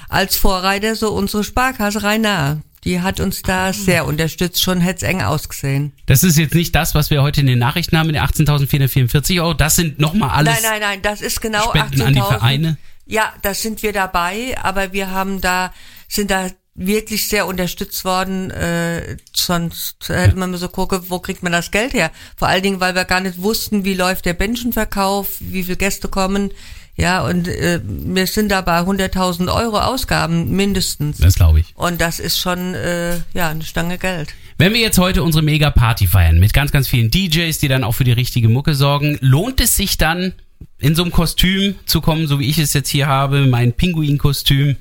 als 0.08 0.36
Vorreiter 0.36 0.94
so 0.94 1.12
unsere 1.12 1.42
Sparkasse 1.44 2.02
Rhein-Nahe. 2.02 2.60
Die 2.84 3.00
hat 3.00 3.18
uns 3.18 3.38
Ah. 3.44 3.46
da 3.46 3.72
sehr 3.72 4.06
unterstützt, 4.06 4.62
schon 4.62 4.80
hätte 4.80 5.04
es 5.06 5.10
eng 5.10 5.22
ausgesehen. 5.22 5.92
Das 6.06 6.22
ist 6.22 6.36
jetzt 6.38 6.54
nicht 6.54 6.74
das, 6.74 6.94
was 6.94 7.10
wir 7.10 7.22
heute 7.22 7.40
in 7.40 7.46
den 7.46 7.58
Nachrichten 7.58 7.98
haben, 7.98 8.08
den 8.12 8.18
18.444 8.22 9.40
Euro. 9.40 9.54
Das 9.54 9.76
sind 9.76 9.98
nochmal 9.98 10.30
alles 10.30 10.54
Nein, 10.62 10.62
nein, 10.70 10.80
nein, 10.80 11.02
das 11.02 11.20
ist 11.20 11.40
genau 11.40 11.70
Spenden 11.70 12.02
an 12.02 12.12
die 12.14 12.20
18.000. 12.20 12.28
Vereine. 12.28 12.76
Ja, 13.06 13.32
das 13.42 13.62
sind 13.62 13.82
wir 13.82 13.92
dabei, 13.92 14.56
aber 14.62 14.92
wir 14.92 15.10
haben 15.10 15.40
da, 15.40 15.72
sind 16.08 16.30
da 16.30 16.48
wirklich 16.76 17.28
sehr 17.28 17.46
unterstützt 17.46 18.04
worden, 18.04 18.50
äh, 18.50 19.16
sonst 19.34 19.96
hätte 20.08 20.36
man 20.36 20.50
mal 20.50 20.58
so 20.58 20.68
gucken, 20.68 21.00
wo 21.08 21.18
kriegt 21.18 21.42
man 21.42 21.52
das 21.52 21.70
Geld 21.70 21.94
her? 21.94 22.10
Vor 22.36 22.48
allen 22.48 22.62
Dingen, 22.62 22.80
weil 22.80 22.94
wir 22.94 23.04
gar 23.04 23.20
nicht 23.20 23.40
wussten, 23.42 23.84
wie 23.84 23.94
läuft 23.94 24.26
der 24.26 24.34
Bändchenverkauf, 24.34 25.36
wie 25.40 25.64
viele 25.64 25.76
Gäste 25.76 26.08
kommen. 26.08 26.50
Ja, 26.98 27.26
und 27.26 27.46
äh, 27.48 27.80
wir 27.84 28.26
sind 28.26 28.50
da 28.50 28.62
bei 28.62 28.80
100.000 28.80 29.54
Euro 29.54 29.80
Ausgaben 29.80 30.50
mindestens. 30.56 31.18
Das 31.18 31.34
glaube 31.34 31.60
ich. 31.60 31.76
Und 31.76 32.00
das 32.00 32.18
ist 32.18 32.38
schon, 32.38 32.74
äh, 32.74 33.16
ja, 33.34 33.50
eine 33.50 33.64
Stange 33.64 33.98
Geld. 33.98 34.34
Wenn 34.56 34.72
wir 34.72 34.80
jetzt 34.80 34.98
heute 34.98 35.22
unsere 35.22 35.44
Mega-Party 35.44 36.06
feiern, 36.06 36.38
mit 36.38 36.54
ganz, 36.54 36.72
ganz 36.72 36.88
vielen 36.88 37.10
DJs, 37.10 37.58
die 37.58 37.68
dann 37.68 37.84
auch 37.84 37.92
für 37.92 38.04
die 38.04 38.12
richtige 38.12 38.48
Mucke 38.48 38.74
sorgen, 38.74 39.18
lohnt 39.20 39.60
es 39.60 39.76
sich 39.76 39.98
dann, 39.98 40.32
in 40.78 40.94
so 40.94 41.02
einem 41.02 41.12
Kostüm 41.12 41.74
zu 41.84 42.00
kommen, 42.00 42.26
so 42.26 42.40
wie 42.40 42.48
ich 42.48 42.58
es 42.58 42.72
jetzt 42.72 42.88
hier 42.88 43.06
habe, 43.06 43.46
mein 43.46 43.74
Pinguin-Kostüm? 43.74 44.76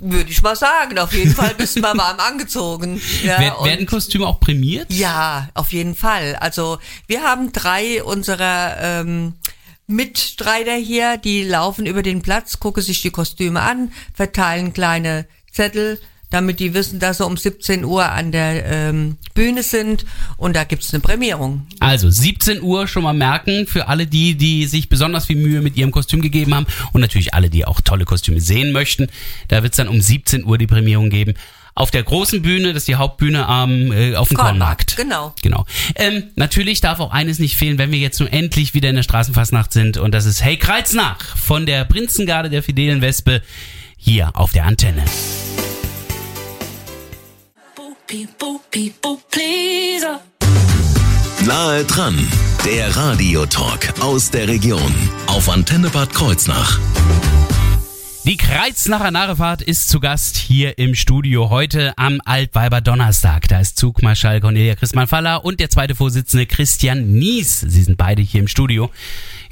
Würde 0.00 0.30
ich 0.30 0.42
mal 0.42 0.54
sagen. 0.56 0.98
Auf 0.98 1.12
jeden 1.12 1.34
Fall 1.34 1.54
bist 1.56 1.76
du 1.76 1.80
mal 1.80 1.96
warm 1.98 2.20
angezogen. 2.20 3.00
Ja, 3.24 3.40
Wer- 3.40 3.64
werden 3.64 3.86
Kostüme 3.86 4.26
auch 4.26 4.38
prämiert? 4.38 4.92
Ja, 4.92 5.48
auf 5.54 5.72
jeden 5.72 5.96
Fall. 5.96 6.36
Also 6.36 6.78
wir 7.08 7.22
haben 7.24 7.50
drei 7.52 8.02
unserer 8.04 8.76
ähm, 8.80 9.34
Mitstreiter 9.88 10.74
hier, 10.76 11.16
die 11.16 11.42
laufen 11.42 11.86
über 11.86 12.02
den 12.02 12.22
Platz, 12.22 12.60
gucken 12.60 12.82
sich 12.82 13.02
die 13.02 13.10
Kostüme 13.10 13.60
an, 13.62 13.92
verteilen 14.14 14.72
kleine 14.72 15.26
Zettel, 15.50 15.98
damit 16.30 16.60
die 16.60 16.74
wissen, 16.74 16.98
dass 16.98 17.18
sie 17.18 17.26
um 17.26 17.36
17 17.36 17.84
Uhr 17.84 18.10
an 18.10 18.32
der 18.32 18.64
ähm, 18.66 19.16
Bühne 19.34 19.62
sind 19.62 20.04
und 20.36 20.54
da 20.54 20.64
gibt's 20.64 20.92
eine 20.92 21.00
Prämierung. 21.00 21.66
Also 21.80 22.10
17 22.10 22.62
Uhr 22.62 22.86
schon 22.86 23.02
mal 23.02 23.14
merken 23.14 23.66
für 23.66 23.88
alle 23.88 24.06
die, 24.06 24.34
die 24.34 24.66
sich 24.66 24.88
besonders 24.88 25.26
viel 25.26 25.36
Mühe 25.36 25.60
mit 25.62 25.76
ihrem 25.76 25.90
Kostüm 25.90 26.20
gegeben 26.20 26.54
haben 26.54 26.66
und 26.92 27.00
natürlich 27.00 27.34
alle, 27.34 27.50
die 27.50 27.64
auch 27.64 27.80
tolle 27.80 28.04
Kostüme 28.04 28.40
sehen 28.40 28.72
möchten. 28.72 29.08
Da 29.48 29.62
wird's 29.62 29.76
dann 29.76 29.88
um 29.88 30.00
17 30.00 30.44
Uhr 30.44 30.58
die 30.58 30.66
Prämierung 30.66 31.10
geben. 31.10 31.34
auf 31.74 31.92
der 31.92 32.02
großen 32.02 32.42
Bühne, 32.42 32.72
das 32.72 32.82
ist 32.82 32.88
die 32.88 32.96
Hauptbühne 32.96 33.46
am, 33.46 33.92
äh, 33.92 34.16
auf 34.16 34.28
dem 34.28 34.36
Kornmarkt. 34.36 34.96
Genau. 34.96 35.32
Genau. 35.42 35.64
Ähm, 35.94 36.24
natürlich 36.34 36.80
darf 36.80 36.98
auch 36.98 37.12
eines 37.12 37.38
nicht 37.38 37.56
fehlen, 37.56 37.78
wenn 37.78 37.92
wir 37.92 38.00
jetzt 38.00 38.18
nun 38.18 38.28
endlich 38.28 38.74
wieder 38.74 38.90
in 38.90 38.96
der 38.96 39.04
Straßenfastnacht 39.04 39.72
sind 39.72 39.96
und 39.96 40.12
das 40.12 40.26
ist 40.26 40.42
Hey 40.42 40.56
Kreuznach 40.56 41.36
von 41.36 41.66
der 41.66 41.84
Prinzengarde 41.84 42.50
der 42.50 42.64
Fidelen 42.64 43.00
Wespe 43.00 43.42
hier 43.96 44.34
auf 44.34 44.50
der 44.52 44.64
Antenne. 44.64 45.04
Nahe 51.44 51.84
dran, 51.84 52.16
der 52.64 52.96
Radiotalk 52.96 54.00
aus 54.00 54.30
der 54.30 54.48
Region 54.48 54.94
auf 55.26 55.50
Antenne 55.50 55.90
Bad 55.90 56.14
Kreuznach. 56.14 56.80
Die 58.24 58.38
Kreuznacher 58.38 59.10
Narrefahrt 59.10 59.60
ist 59.60 59.90
zu 59.90 60.00
Gast 60.00 60.38
hier 60.38 60.78
im 60.78 60.94
Studio 60.94 61.50
heute 61.50 61.92
am 61.98 62.22
Altweiber 62.24 62.80
Donnerstag. 62.80 63.46
Da 63.48 63.60
ist 63.60 63.78
Zugmarschall 63.78 64.40
Cornelia 64.40 64.74
Christmann-Faller 64.74 65.44
und 65.44 65.60
der 65.60 65.68
zweite 65.68 65.94
Vorsitzende 65.94 66.46
Christian 66.46 67.12
Nies. 67.12 67.60
Sie 67.60 67.82
sind 67.82 67.98
beide 67.98 68.22
hier 68.22 68.40
im 68.40 68.48
Studio. 68.48 68.90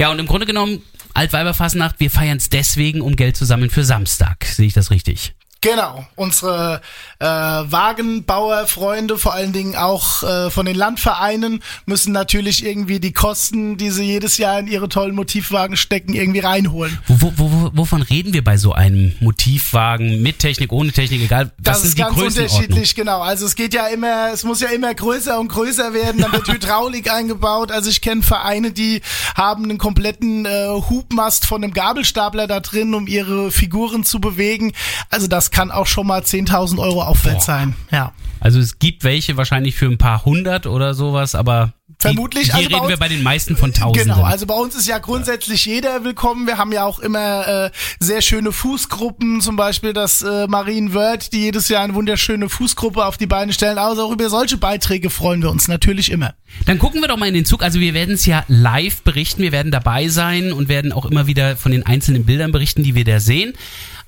Ja, 0.01 0.11
und 0.11 0.19
im 0.19 0.27
Grunde 0.27 0.47
genommen, 0.47 0.81
Altweiberfasnacht, 1.13 2.01
wir 2.01 2.11
feiern 2.11 2.39
es 2.39 2.49
deswegen, 2.49 3.03
um 3.03 3.17
Geld 3.17 3.37
zu 3.37 3.45
sammeln 3.45 3.69
für 3.69 3.85
Samstag. 3.85 4.47
Sehe 4.47 4.67
ich 4.67 4.73
das 4.73 4.91
richtig? 4.91 5.36
Genau, 5.63 6.07
unsere 6.15 6.81
äh, 7.19 7.25
Wagenbauerfreunde, 7.27 9.19
vor 9.19 9.35
allen 9.35 9.53
Dingen 9.53 9.75
auch 9.75 10.23
äh, 10.23 10.51
von 10.51 10.67
den 10.67 10.77
Landvereinen, 10.77 11.63
müssen 11.87 12.13
natürlich 12.13 12.65
irgendwie 12.65 13.01
die 13.01 13.13
Kosten, 13.13 13.77
die 13.77 13.91
sie 13.91 14.05
jedes 14.05 14.39
Jahr 14.39 14.61
in 14.61 14.69
ihre 14.69 14.89
tollen 14.89 15.15
Motivwagen 15.15 15.77
stecken, 15.77 16.15
irgendwie 16.15 16.41
reinholen. 16.41 16.99
Wo, 17.09 17.33
wo, 17.37 17.51
wo, 17.51 17.71
wovon 17.73 18.03
reden 18.03 18.33
wir 18.33 18.45
bei 18.45 18.59
so 18.59 18.75
einem 18.75 19.15
Motivwagen 19.21 20.23
mit 20.23 20.39
Technik, 20.39 20.73
ohne 20.73 20.93
Technik, 20.93 21.23
egal? 21.23 21.51
Das 21.59 21.85
ist 21.85 21.97
ganz 21.97 22.17
unterschiedlich, 22.17 22.95
genau. 22.95 23.21
Also 23.23 23.47
es 23.47 23.57
geht 23.57 23.75
ja 23.75 23.87
immer, 23.87 24.31
es 24.33 24.45
muss 24.45 24.61
ja 24.61 24.69
immer 24.69 24.95
größer 24.95 25.41
und 25.41 25.49
größer 25.49 25.95
werden, 25.95 26.21
dann 26.21 26.33
wird 26.33 26.47
Hydraulik 26.53 27.11
eingebaut. 27.11 27.73
Also 27.73 27.91
ich 27.91 28.03
kenne 28.03 28.23
Vereine, 28.23 28.73
die 28.73 29.01
haben 29.35 29.65
einen 29.65 29.79
kompletten 29.79 30.45
äh, 30.45 30.69
Hubmast 30.69 31.47
von 31.47 31.65
einem 31.65 31.73
Gabelstapler 31.73 32.47
da 32.47 32.61
drin, 32.61 32.95
um 32.95 33.07
ihre 33.07 33.51
Figuren 33.51 34.05
zu 34.05 34.21
bewegen. 34.21 34.73
Also 35.11 35.27
das 35.27 35.46
kann 35.51 35.71
auch 35.71 35.87
schon 35.87 36.07
mal 36.07 36.21
10.000 36.23 36.79
Euro 36.79 37.03
aufwärts 37.03 37.47
Boah. 37.47 37.53
sein. 37.55 37.75
Ja. 37.91 38.13
Also 38.41 38.61
es 38.61 38.79
gibt 38.79 39.03
welche 39.05 39.37
wahrscheinlich 39.37 39.75
für 39.77 39.87
ein 39.87 39.99
paar 39.99 40.25
hundert 40.25 40.67
oder 40.67 40.95
sowas, 40.95 41.35
aber 41.35 41.73
Vermutlich, 41.99 42.47
Hier 42.49 42.57
also 42.57 42.69
reden 42.69 42.83
wir 42.83 42.91
uns- 42.91 42.99
bei 42.99 43.09
den 43.09 43.23
meisten 43.23 43.57
von 43.57 43.73
Tausenden. 43.73 44.13
Genau, 44.13 44.23
also 44.23 44.45
bei 44.45 44.53
uns 44.55 44.75
ist 44.75 44.87
ja 44.87 44.99
grundsätzlich 44.99 45.65
jeder 45.65 46.05
willkommen. 46.05 46.47
Wir 46.47 46.59
haben 46.59 46.71
ja 46.71 46.85
auch 46.85 46.99
immer 46.99 47.49
äh, 47.49 47.71
sehr 48.01 48.21
schöne 48.21 48.53
Fußgruppen, 48.53 49.41
zum 49.41 49.57
Beispiel 49.57 49.95
das 49.95 50.21
äh, 50.21 50.47
Marine 50.47 50.93
Word, 50.93 51.33
die 51.33 51.39
jedes 51.41 51.71
Jahr 51.71 51.83
eine 51.85 51.95
wunderschöne 51.95 52.51
Fußgruppe 52.51 53.03
auf 53.07 53.17
die 53.17 53.27
Beine 53.27 53.55
stellen. 53.55 53.79
Also 53.79 54.03
auch 54.07 54.13
über 54.13 54.29
solche 54.29 54.59
Beiträge 54.59 55.09
freuen 55.09 55.41
wir 55.41 55.51
uns 55.51 55.69
natürlich 55.69 56.11
immer. 56.11 56.35
Dann 56.67 56.79
gucken 56.79 57.01
wir 57.01 57.09
doch 57.09 57.17
mal 57.17 57.29
in 57.29 57.35
den 57.35 57.47
Zug. 57.47 57.63
Also 57.63 57.81
wir 57.81 57.95
werden 57.95 58.15
es 58.15 58.27
ja 58.27 58.45
live 58.49 59.01
berichten, 59.01 59.41
wir 59.41 59.53
werden 59.53 59.73
dabei 59.73 60.09
sein 60.09 60.53
und 60.53 60.69
werden 60.69 60.93
auch 60.93 61.07
immer 61.07 61.27
wieder 61.27 61.57
von 61.57 61.73
den 61.73 61.87
einzelnen 61.87 62.27
Bildern 62.27 62.53
berichten, 62.53 62.83
die 62.83 62.95
wir 62.95 63.05
da 63.07 63.21
sehen. 63.21 63.55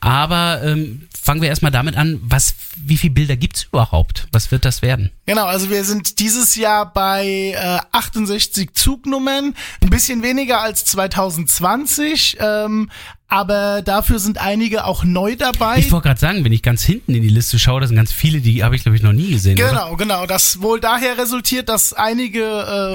Aber 0.00 0.60
ähm, 0.62 1.08
fangen 1.28 1.42
wir 1.42 1.50
erstmal 1.50 1.70
damit 1.70 1.94
an, 1.94 2.18
was, 2.22 2.54
wie 2.78 2.96
viele 2.96 3.12
Bilder 3.12 3.36
gibt's 3.36 3.64
überhaupt? 3.64 4.28
Was 4.32 4.50
wird 4.50 4.64
das 4.64 4.80
werden? 4.80 5.10
Genau, 5.26 5.44
also 5.44 5.68
wir 5.68 5.84
sind 5.84 6.20
dieses 6.20 6.56
Jahr 6.56 6.90
bei 6.90 7.52
äh, 7.54 7.80
68 7.92 8.72
Zugnummern, 8.72 9.54
ein 9.82 9.90
bisschen 9.90 10.22
weniger 10.22 10.62
als 10.62 10.86
2020, 10.86 12.38
ähm, 12.40 12.90
aber 13.28 13.82
dafür 13.82 14.18
sind 14.18 14.38
einige 14.38 14.86
auch 14.86 15.04
neu 15.04 15.36
dabei. 15.36 15.76
Ich 15.78 15.92
wollte 15.92 16.08
gerade 16.08 16.20
sagen, 16.20 16.44
wenn 16.44 16.52
ich 16.52 16.62
ganz 16.62 16.82
hinten 16.82 17.14
in 17.14 17.22
die 17.22 17.28
Liste 17.28 17.58
schaue, 17.58 17.80
das 17.80 17.88
sind 17.88 17.96
ganz 17.96 18.10
viele, 18.10 18.40
die 18.40 18.64
habe 18.64 18.74
ich 18.74 18.82
glaube 18.82 18.96
ich 18.96 19.02
noch 19.02 19.12
nie 19.12 19.30
gesehen. 19.30 19.58
Oder? 19.58 19.68
Genau, 19.68 19.96
genau. 19.96 20.26
Das 20.26 20.62
wohl 20.62 20.80
daher 20.80 21.18
resultiert, 21.18 21.68
dass 21.68 21.92
einige 21.92 22.42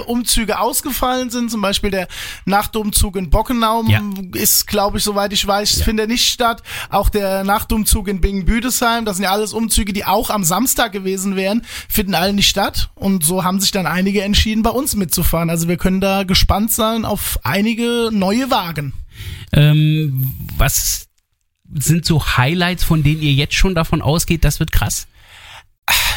äh, 0.06 0.10
Umzüge 0.10 0.60
ausgefallen 0.60 1.30
sind. 1.30 1.52
Zum 1.52 1.62
Beispiel 1.62 1.92
der 1.92 2.08
Nachtumzug 2.46 3.16
in 3.16 3.30
Bockenau 3.30 3.84
Ja. 3.88 4.02
ist, 4.34 4.66
glaube 4.66 4.98
ich, 4.98 5.04
soweit 5.04 5.34
ich 5.34 5.46
weiß, 5.46 5.84
findet 5.84 6.10
nicht 6.10 6.28
statt. 6.28 6.64
Auch 6.90 7.10
der 7.10 7.44
Nachtumzug 7.44 8.08
in 8.08 8.20
Bingen-Büdesheim, 8.20 9.06
das 9.06 9.18
sind 9.18 9.26
ja 9.26 9.32
alles 9.32 9.54
Umzüge, 9.54 9.94
die 9.94 10.06
auch 10.06 10.32
am 10.32 10.44
Samstag 10.44 10.92
gewesen 10.92 11.36
wären, 11.36 11.64
finden 11.88 12.16
alle 12.16 12.34
nicht 12.34 12.50
statt. 12.50 12.90
Und 12.96 13.24
so 13.24 13.44
haben 13.44 13.60
sich 13.60 13.72
dann 13.72 13.86
einige 13.86 14.24
entschieden, 14.24 14.64
bei 14.64 14.72
uns 14.72 14.96
mitzufahren. 14.96 15.52
Also 15.52 15.68
wir 15.68 15.78
können 15.78 16.02
da 16.02 16.24
gespannt 16.24 16.72
sein 16.72 17.06
auf 17.06 17.40
einige 17.44 18.10
neue 18.12 18.50
Wagen. 18.50 18.94
Ähm, 19.52 20.32
was 20.58 21.08
sind 21.74 22.06
so 22.06 22.38
Highlights, 22.38 22.84
von 22.84 23.04
denen 23.04 23.22
ihr 23.22 23.34
jetzt 23.34 23.56
schon 23.56 23.76
davon 23.76 24.02
ausgeht, 24.02 24.44
das 24.44 24.60
wird 24.60 24.72
krass? 24.72 25.08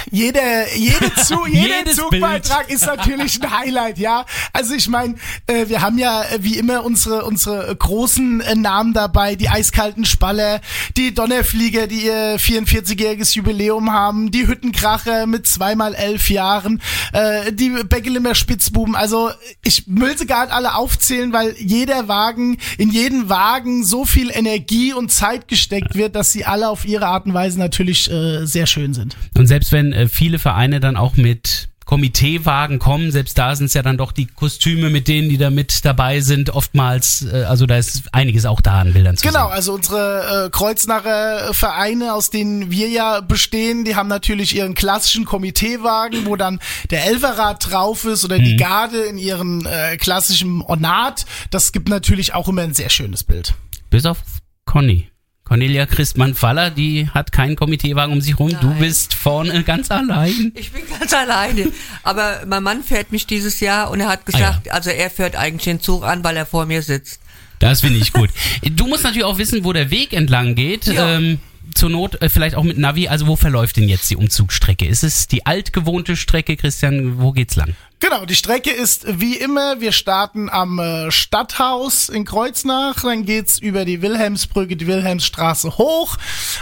Jeder, 0.11 0.75
jede 0.77 1.13
Zug, 1.15 1.49
jeder 1.49 1.91
Zugbeitrag 1.91 2.71
ist 2.71 2.87
natürlich 2.87 3.43
ein 3.43 3.51
Highlight, 3.51 3.99
ja. 3.99 4.25
Also 4.53 4.75
ich 4.75 4.89
meine, 4.89 5.17
äh, 5.47 5.69
wir 5.69 5.83
haben 5.83 5.99
ja 5.99 6.23
äh, 6.23 6.39
wie 6.41 6.59
immer 6.59 6.85
unsere 6.85 7.25
unsere 7.25 7.75
großen 7.75 8.41
äh, 8.41 8.55
Namen 8.55 8.93
dabei, 8.93 9.35
die 9.35 9.49
eiskalten 9.49 10.05
Spaller, 10.05 10.61
die 10.97 11.13
Donnerflieger, 11.13 11.89
die 11.89 12.07
ihr 12.07 12.39
44-jähriges 12.39 13.35
Jubiläum 13.35 13.93
haben, 13.93 14.31
die 14.31 14.47
Hüttenkracher 14.47 15.27
mit 15.27 15.47
zweimal 15.47 15.95
elf 15.95 16.31
Jahren, 16.31 16.81
äh, 17.13 17.53
die 17.53 17.71
Beckelimmer 17.71 18.35
Spitzbuben. 18.35 18.95
Also 18.95 19.31
ich 19.65 19.85
will 19.87 20.17
sie 20.17 20.27
gar 20.27 20.45
nicht 20.45 20.55
alle 20.55 20.77
aufzählen, 20.77 21.33
weil 21.33 21.55
jeder 21.59 22.07
Wagen, 22.07 22.59
in 22.79 22.91
jeden 22.91 23.29
Wagen 23.29 23.85
so 23.85 24.05
viel 24.05 24.31
Energie 24.31 24.93
und 24.93 25.11
Zeit 25.11 25.49
gesteckt 25.49 25.97
wird, 25.97 26.15
dass 26.15 26.33
sie 26.33 26.45
alle 26.45 26.69
auf 26.69 26.85
ihre 26.85 27.07
Art 27.07 27.27
und 27.27 27.35
Weise 27.35 27.59
natürlich 27.59 28.11
äh, 28.11 28.47
sehr 28.47 28.67
schön 28.67 28.95
sind. 28.95 29.17
Und 29.37 29.47
selbst 29.47 29.73
wenn 29.73 29.96
äh, 29.97 30.09
viele 30.09 30.39
Vereine 30.39 30.81
dann 30.81 30.97
auch 30.97 31.17
mit 31.17 31.69
Komiteewagen 31.87 32.81
kommen, 32.81 33.13
selbst 33.13 33.39
da 33.39 33.55
sind 33.55 33.67
es 33.67 33.75
ja 33.75 33.83
dann 33.83 33.97
doch 33.97 34.11
die 34.11 34.27
Kostüme 34.27 34.91
mit 34.91 35.07
denen, 35.07 35.29
die 35.29 35.39
da 35.39 35.51
mit 35.51 35.85
dabei 35.85 36.21
sind, 36.21 36.51
oftmals, 36.51 37.25
äh, 37.33 37.45
also 37.45 37.65
da 37.67 37.77
ist 37.77 38.03
einiges 38.13 38.45
auch 38.45 38.61
da 38.61 38.81
an 38.81 38.93
Bildern 38.93 39.17
zu 39.17 39.25
Genau, 39.27 39.47
sehen. 39.47 39.53
also 39.55 39.75
unsere 39.75 40.47
äh, 40.47 40.51
Kreuznacher 40.51 41.55
Vereine, 41.55 42.13
aus 42.15 42.31
denen 42.31 42.73
wir 42.73 42.89
ja 42.89 43.21
bestehen, 43.21 43.85
die 43.85 43.95
haben 43.95 44.09
natürlich 44.09 44.57
ihren 44.57 44.75
klassischen 44.75 45.25
Komiteewagen, 45.27 46.27
wo 46.27 46.35
dann 46.35 46.59
der 46.91 47.07
Elferrad 47.07 47.71
drauf 47.71 48.05
ist 48.05 48.25
oder 48.25 48.41
die 48.41 48.57
Garde 48.57 49.03
in 49.03 49.17
ihrem 49.17 49.65
äh, 49.65 49.97
klassischen 49.97 50.63
Ornat. 50.63 51.25
Das 51.51 51.71
gibt 51.71 51.89
natürlich 51.89 52.35
auch 52.35 52.49
immer 52.49 52.63
ein 52.63 52.75
sehr 52.75 52.91
schönes 52.91 53.23
Bild. 53.23 53.55
Bis 53.91 54.05
auf 54.07 54.19
Conny. 54.65 55.09
Cornelia 55.47 55.87
Christmann-Faller, 55.87 56.71
die 56.71 57.09
hat 57.09 57.31
keinen 57.31 57.55
Komiteewagen 57.55 58.13
um 58.13 58.21
sich 58.21 58.37
rum. 58.39 58.51
Du 58.61 58.67
Nein. 58.67 58.79
bist 58.81 59.15
vorne 59.15 59.63
ganz 59.63 59.93
allein. 59.93 60.53
Ich 60.57 60.73
bin 60.73 60.83
ganz 60.99 61.13
alleine. 61.15 61.71
Aber 62.03 62.43
mein 62.47 62.65
Mann 62.65 62.83
fährt 62.83 63.13
mich 63.13 63.27
dieses 63.29 63.61
Jahr 63.61 63.91
und 63.91 64.01
er 64.01 64.09
hat 64.09 64.27
gesagt, 64.27 64.73
also 64.73 64.91
er 64.91 65.09
fährt 65.09 65.37
eigentlich 65.37 65.65
den 65.65 65.81
Zug 65.81 66.05
an, 66.05 66.25
weil 66.25 66.37
er 66.37 66.47
vor 66.47 66.67
mir 66.67 66.83
sitzt. 66.83 67.21
Das 67.61 67.81
finde 67.81 68.01
ich 68.01 68.13
gut. 68.13 68.31
Du 68.63 68.89
musst 68.89 69.05
natürlich 69.05 69.25
auch 69.25 69.39
wissen, 69.39 69.65
wo 69.65 69.73
der 69.73 69.91
Weg 69.91 70.13
entlang 70.13 70.57
geht. 70.57 70.87
Ja. 70.87 71.17
Ähm, 71.17 71.39
zur 71.75 71.91
Not 71.91 72.21
äh, 72.23 72.29
vielleicht 72.29 72.57
auch 72.57 72.65
mit 72.65 72.79
Navi. 72.79 73.09
Also 73.09 73.27
wo 73.29 73.37
verläuft 73.37 73.77
denn 73.77 73.89
jetzt 73.89 74.11
die 74.11 74.17
Umzugsstrecke? 74.17 74.87
Ist 74.87 75.05
es 75.05 75.29
die 75.29 75.47
altgewohnte 75.47 76.17
Strecke, 76.17 76.57
Christian? 76.57 77.19
Wo 77.21 77.33
geht's 77.33 77.55
lang? 77.55 77.75
Genau, 77.99 78.27
die 78.27 78.35
Strecke 78.35 78.71
ist 78.71 79.07
wie 79.21 79.37
immer, 79.37 79.81
wir 79.81 79.91
starten 79.91 80.51
am 80.51 80.79
äh, 80.79 81.11
Stadthaus 81.11 82.11
in 82.11 82.27
Kreuznach, 82.27 83.01
dann 83.03 83.25
geht's 83.25 83.59
über 83.59 83.87
die 83.87 84.03
Wilhelmsbrücke, 84.03 84.77
die 84.77 84.87
Wilhelmsstraße 84.87 85.79
hoch, 85.79 86.17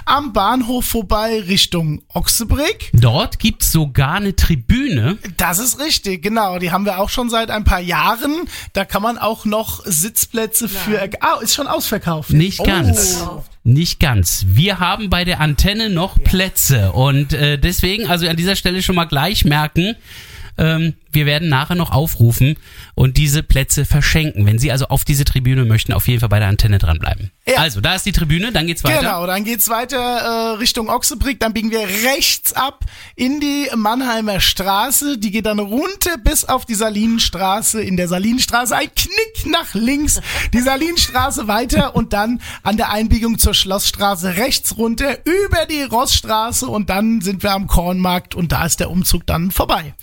am 0.04 0.32
Bahnhof 0.32 0.84
vorbei 0.84 1.40
Richtung 1.40 2.02
Ochsebrick. 2.14 2.90
Dort 2.92 3.40
gibt's 3.40 3.72
sogar 3.72 4.14
eine 4.14 4.36
Tribüne. 4.36 5.18
Das 5.36 5.58
ist 5.58 5.80
richtig, 5.80 6.22
genau. 6.22 6.60
Die 6.60 6.70
haben 6.70 6.84
wir 6.84 7.00
auch 7.00 7.10
schon 7.10 7.28
seit 7.30 7.50
ein 7.50 7.64
paar 7.64 7.80
Jahren. 7.80 8.48
Da 8.72 8.84
kann 8.84 9.02
man 9.02 9.18
auch 9.18 9.44
noch 9.44 9.84
Sitzplätze 9.84 10.68
für. 10.68 11.10
Ah, 11.20 11.40
ist 11.42 11.54
schon 11.54 11.66
ausverkauft. 11.66 12.30
Nicht 12.30 12.60
Oh. 12.60 12.64
ganz. 12.64 13.24
Nicht 13.64 13.98
ganz. 13.98 14.44
Wir 14.46 14.78
haben 14.78 15.10
bei 15.10 15.24
der 15.24 15.40
Antenne 15.40 15.90
noch 15.90 16.22
Plätze 16.22 16.92
und 16.92 17.32
äh, 17.32 17.58
deswegen, 17.58 18.06
also 18.06 18.28
an 18.28 18.36
dieser 18.36 18.54
Stelle 18.56 18.82
schon 18.82 18.94
mal 18.94 19.06
gleich 19.06 19.44
merken, 19.44 19.96
ähm, 20.58 20.94
wir 21.14 21.26
werden 21.26 21.48
nachher 21.48 21.74
noch 21.74 21.90
aufrufen 21.90 22.56
und 22.94 23.16
diese 23.16 23.42
Plätze 23.42 23.84
verschenken. 23.84 24.46
Wenn 24.46 24.58
Sie 24.58 24.72
also 24.72 24.86
auf 24.86 25.04
diese 25.04 25.24
Tribüne 25.24 25.64
möchten, 25.64 25.92
auf 25.92 26.08
jeden 26.08 26.20
Fall 26.20 26.28
bei 26.28 26.38
der 26.38 26.48
Antenne 26.48 26.78
dranbleiben. 26.78 27.30
Ja. 27.46 27.58
Also, 27.58 27.80
da 27.82 27.94
ist 27.94 28.06
die 28.06 28.12
Tribüne, 28.12 28.52
dann 28.52 28.66
geht's 28.66 28.84
weiter. 28.84 29.00
Genau, 29.00 29.26
dann 29.26 29.44
geht's 29.44 29.68
weiter 29.68 29.98
äh, 29.98 30.56
Richtung 30.56 30.88
Ochsebrick, 30.88 31.40
dann 31.40 31.52
biegen 31.52 31.70
wir 31.70 31.80
rechts 31.80 32.54
ab 32.54 32.84
in 33.16 33.38
die 33.38 33.68
Mannheimer 33.76 34.40
Straße, 34.40 35.18
die 35.18 35.30
geht 35.30 35.44
dann 35.44 35.58
runter 35.58 36.16
bis 36.16 36.46
auf 36.46 36.64
die 36.64 36.74
Salinenstraße, 36.74 37.82
in 37.82 37.98
der 37.98 38.08
Salinenstraße 38.08 38.74
ein 38.74 38.88
Knick 38.94 39.46
nach 39.46 39.74
links, 39.74 40.22
die 40.54 40.60
Salinenstraße 40.60 41.46
weiter 41.46 41.94
und 41.94 42.14
dann 42.14 42.40
an 42.62 42.78
der 42.78 42.90
Einbiegung 42.90 43.38
zur 43.38 43.52
Schlossstraße 43.52 44.36
rechts 44.36 44.78
runter 44.78 45.18
über 45.26 45.66
die 45.66 45.82
Rossstraße 45.82 46.66
und 46.66 46.88
dann 46.88 47.20
sind 47.20 47.42
wir 47.42 47.52
am 47.52 47.66
Kornmarkt 47.66 48.34
und 48.34 48.52
da 48.52 48.64
ist 48.64 48.80
der 48.80 48.90
Umzug 48.90 49.26
dann 49.26 49.50
vorbei. 49.50 49.94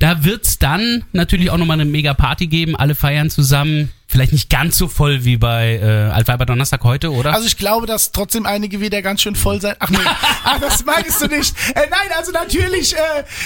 Da 0.00 0.24
wird's 0.24 0.58
dann 0.60 1.04
natürlich 1.12 1.50
auch 1.50 1.58
nochmal 1.58 1.80
eine 1.80 1.90
mega 1.90 2.14
Party 2.14 2.46
geben. 2.46 2.76
Alle 2.76 2.94
feiern 2.94 3.30
zusammen. 3.30 3.90
Vielleicht 4.10 4.32
nicht 4.32 4.50
ganz 4.50 4.76
so 4.76 4.88
voll 4.88 5.24
wie 5.24 5.36
bei 5.36 5.76
äh, 5.76 6.10
Altweiber 6.12 6.44
Donnerstag 6.44 6.82
heute, 6.82 7.12
oder? 7.12 7.32
Also 7.32 7.46
ich 7.46 7.56
glaube, 7.56 7.86
dass 7.86 8.10
trotzdem 8.10 8.44
einige 8.44 8.80
wieder 8.80 9.02
ganz 9.02 9.22
schön 9.22 9.36
voll 9.36 9.60
sein. 9.60 9.76
Ach 9.78 9.88
nee, 9.88 9.98
ah, 10.44 10.58
das 10.58 10.84
meinst 10.84 11.22
du 11.22 11.26
nicht. 11.28 11.54
Äh, 11.74 11.86
nein, 11.90 12.08
also 12.18 12.32
natürlich 12.32 12.94
äh, 12.94 12.98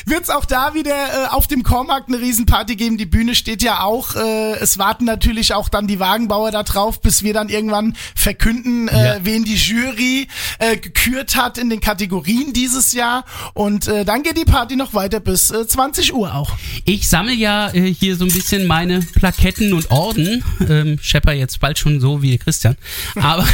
wird 0.07 0.23
es 0.23 0.31
auch 0.31 0.47
da 0.47 0.73
wieder 0.75 0.95
äh, 0.95 1.27
auf 1.29 1.47
dem 1.47 1.63
Kormarkt 1.63 2.09
eine 2.09 2.19
Riesenparty 2.19 2.77
geben. 2.77 2.97
Die 2.97 3.05
Bühne 3.07 3.35
steht 3.35 3.63
ja 3.63 3.81
auch. 3.83 4.17
Äh, 4.17 4.55
es 4.55 4.79
warten 4.79 5.05
natürlich 5.05 5.53
auch 5.53 5.69
dann 5.69 5.87
die 5.87 6.01
Wagenbauer 6.01 6.51
da 6.51 6.63
drauf, 6.63 7.01
bis 7.03 7.23
wir 7.23 7.35
dann 7.35 7.51
irgendwann 7.51 7.95
verkünden, 8.15 8.89
äh, 8.89 9.05
Ja. 9.05 9.17
wen 9.23 9.45
die 9.45 9.57
Jury 9.57 10.29
äh, 10.61 10.77
gekürt 10.79 11.37
hat 11.37 11.59
in 11.59 11.69
den 11.69 11.81
Kategorien 11.81 12.55
dieses 12.55 12.95
Jahr. 12.95 13.25
Und 13.53 13.87
äh, 13.87 14.07
dann 14.07 14.23
geht 14.23 14.39
die 14.39 14.47
Party 14.47 14.77
noch 14.77 14.95
weiter 14.95 15.21
bis 15.21 15.51
äh, 15.51 15.67
20 15.67 16.15
Uhr 16.15 16.35
auch. 16.35 16.53
Ich 16.87 17.07
sammle 17.09 17.35
ja 17.35 17.69
äh, 17.75 17.93
hier 17.93 18.17
so 18.17 18.25
ein 18.25 18.33
bisschen 18.33 18.67
meine 18.67 19.01
Plaketten 19.01 19.75
und 19.75 19.91
Orden. 19.91 20.43
Ähm, 20.69 20.99
Schepper 21.01 21.33
jetzt 21.33 21.61
bald 21.61 21.79
schon 21.79 22.01
so 22.01 22.23
wie 22.23 22.39
Christian. 22.39 22.77
Aber 23.21 23.47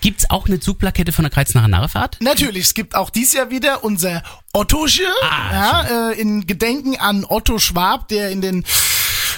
gibt's 0.00 0.28
auch 0.30 0.46
eine 0.46 0.60
Zugplakette 0.60 1.12
von 1.12 1.24
der 1.24 1.30
Kreuznacher 1.30 1.68
Narrefahrt? 1.68 2.18
Natürlich, 2.20 2.64
es 2.64 2.74
gibt 2.74 2.94
auch 2.94 3.10
dies 3.10 3.32
Jahr 3.32 3.50
wieder 3.50 3.84
unser 3.84 4.22
Ottosche, 4.52 5.06
Ah, 5.22 5.52
ja, 5.52 6.10
äh, 6.10 6.20
in 6.20 6.46
Gedenken 6.46 6.96
an 6.98 7.24
Otto 7.26 7.58
Schwab, 7.58 8.08
der 8.08 8.30
in 8.30 8.40
den 8.40 8.64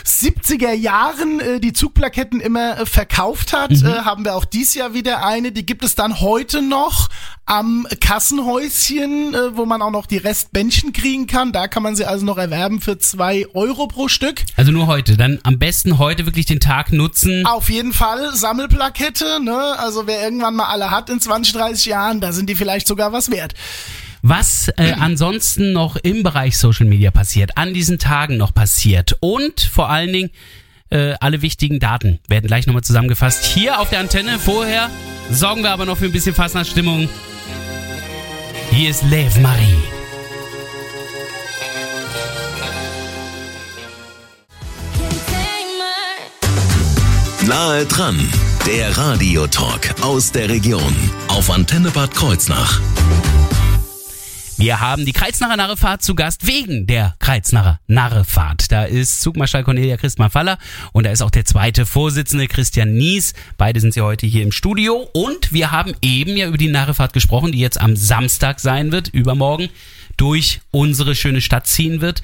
70er 0.04 0.73
Jahren 0.73 1.40
äh, 1.40 1.61
die 1.61 1.73
Zugplaketten 1.73 2.40
immer 2.40 2.78
äh, 2.80 2.87
verkauft 2.87 3.52
hat, 3.52 3.70
Mhm. 3.70 3.87
äh, 3.87 3.90
haben 4.00 4.25
wir 4.25 4.34
auch 4.34 4.44
dies 4.44 4.75
Jahr 4.75 4.92
wieder 4.94 5.25
eine. 5.25 5.50
Die 5.52 5.64
gibt 5.64 5.84
es 5.84 5.94
dann 5.94 6.20
heute 6.20 6.61
noch 6.62 7.08
am 7.46 7.87
Kassenhäuschen, 8.00 9.34
äh, 9.34 9.56
wo 9.56 9.64
man 9.66 9.80
auch 9.82 9.90
noch 9.90 10.06
die 10.06 10.16
Restbändchen 10.18 10.92
kriegen 10.92 11.26
kann. 11.26 11.52
Da 11.52 11.68
kann 11.68 11.82
man 11.82 11.96
sie 11.96 12.04
also 12.04 12.25
noch 12.25 12.38
erwerben 12.38 12.80
für 12.80 12.99
zwei 12.99 13.46
Euro 13.54 13.87
pro 13.87 14.08
Stück. 14.08 14.42
Also 14.56 14.73
nur 14.73 14.87
heute. 14.87 15.16
Dann 15.16 15.40
am 15.42 15.58
besten 15.58 15.99
heute 15.99 16.26
wirklich 16.26 16.46
den 16.46 16.61
Tag 16.61 16.92
nutzen. 16.92 17.46
Auf 17.46 17.70
jeden 17.70 17.92
Fall 17.92 18.34
Sammelplakette, 18.34 19.40
ne? 19.42 19.78
Also 19.78 20.06
wer 20.06 20.23
irgendwann 20.23 20.54
mal 20.56 20.66
alle 20.66 20.90
hat 20.90 21.11
in 21.11 21.20
20, 21.20 21.52
30 21.54 21.87
Jahren, 21.87 22.20
da 22.20 22.32
sind 22.32 22.49
die 22.50 22.54
vielleicht 22.54 22.87
sogar 22.87 23.12
was 23.12 23.30
wert. 23.30 23.54
Was 24.26 24.69
äh, 24.78 24.93
ansonsten 24.99 25.73
noch 25.73 25.97
im 25.97 26.23
Bereich 26.23 26.57
Social 26.57 26.87
Media 26.87 27.11
passiert, 27.11 27.59
an 27.59 27.75
diesen 27.75 27.99
Tagen 27.99 28.38
noch 28.38 28.54
passiert 28.54 29.19
und 29.21 29.61
vor 29.61 29.90
allen 29.90 30.14
Dingen 30.14 30.31
äh, 30.88 31.12
alle 31.21 31.43
wichtigen 31.43 31.78
Daten 31.78 32.21
werden 32.26 32.47
gleich 32.47 32.66
nochmal 32.66 32.83
zusammengefasst 32.83 33.45
hier 33.45 33.78
auf 33.81 33.90
der 33.90 33.99
Antenne. 33.99 34.38
Vorher 34.38 34.88
sorgen 35.31 35.62
wir 35.62 35.73
aber 35.73 35.85
noch 35.85 35.99
für 35.99 36.07
ein 36.07 36.12
bisschen 36.12 36.35
Fastnachtsstimmung. 36.35 37.07
Hier 38.71 38.88
ist 38.88 39.02
Lev 39.11 39.38
Marie. 39.40 39.76
Nahe 47.47 47.85
dran, 47.85 48.26
der 48.66 48.97
Radiotalk 48.97 49.97
aus 50.00 50.33
der 50.33 50.49
Region 50.49 50.97
auf 51.28 51.50
Antenne 51.50 51.90
Bad 51.90 52.14
Kreuznach. 52.14 52.81
Wir 54.64 54.80
haben 54.80 55.04
die 55.04 55.12
Kreuznacher 55.12 55.59
Narrefahrt 55.59 56.02
zu 56.02 56.14
Gast 56.14 56.47
wegen 56.47 56.87
der 56.87 57.14
Kreuznacher 57.18 57.80
Narrefahrt. 57.87 58.73
Da 58.73 58.85
ist 58.85 59.21
Zugmarschall 59.21 59.62
Cornelia 59.62 59.99
Christmann 59.99 60.30
Faller 60.30 60.56
und 60.92 61.04
da 61.04 61.11
ist 61.11 61.21
auch 61.21 61.30
der 61.30 61.44
zweite 61.44 61.85
Vorsitzende 61.85 62.49
Christian 62.49 62.94
Nies. 62.94 63.35
Beide 63.59 63.78
sind 63.78 63.92
sie 63.92 64.00
heute 64.00 64.26
hier 64.26 64.42
im 64.42 64.52
Studio 64.52 65.06
und 65.12 65.52
wir 65.52 65.71
haben 65.71 65.92
eben 66.00 66.35
ja 66.35 66.47
über 66.49 66.56
die 66.56 66.68
Narrefahrt 66.68 67.12
gesprochen, 67.12 67.52
die 67.52 67.59
jetzt 67.59 67.78
am 67.78 67.94
Samstag 67.94 68.59
sein 68.59 68.90
wird, 68.90 69.09
übermorgen, 69.09 69.68
durch 70.16 70.62
unsere 70.71 71.14
schöne 71.14 71.42
Stadt 71.42 71.66
ziehen 71.66 72.00
wird. 72.00 72.23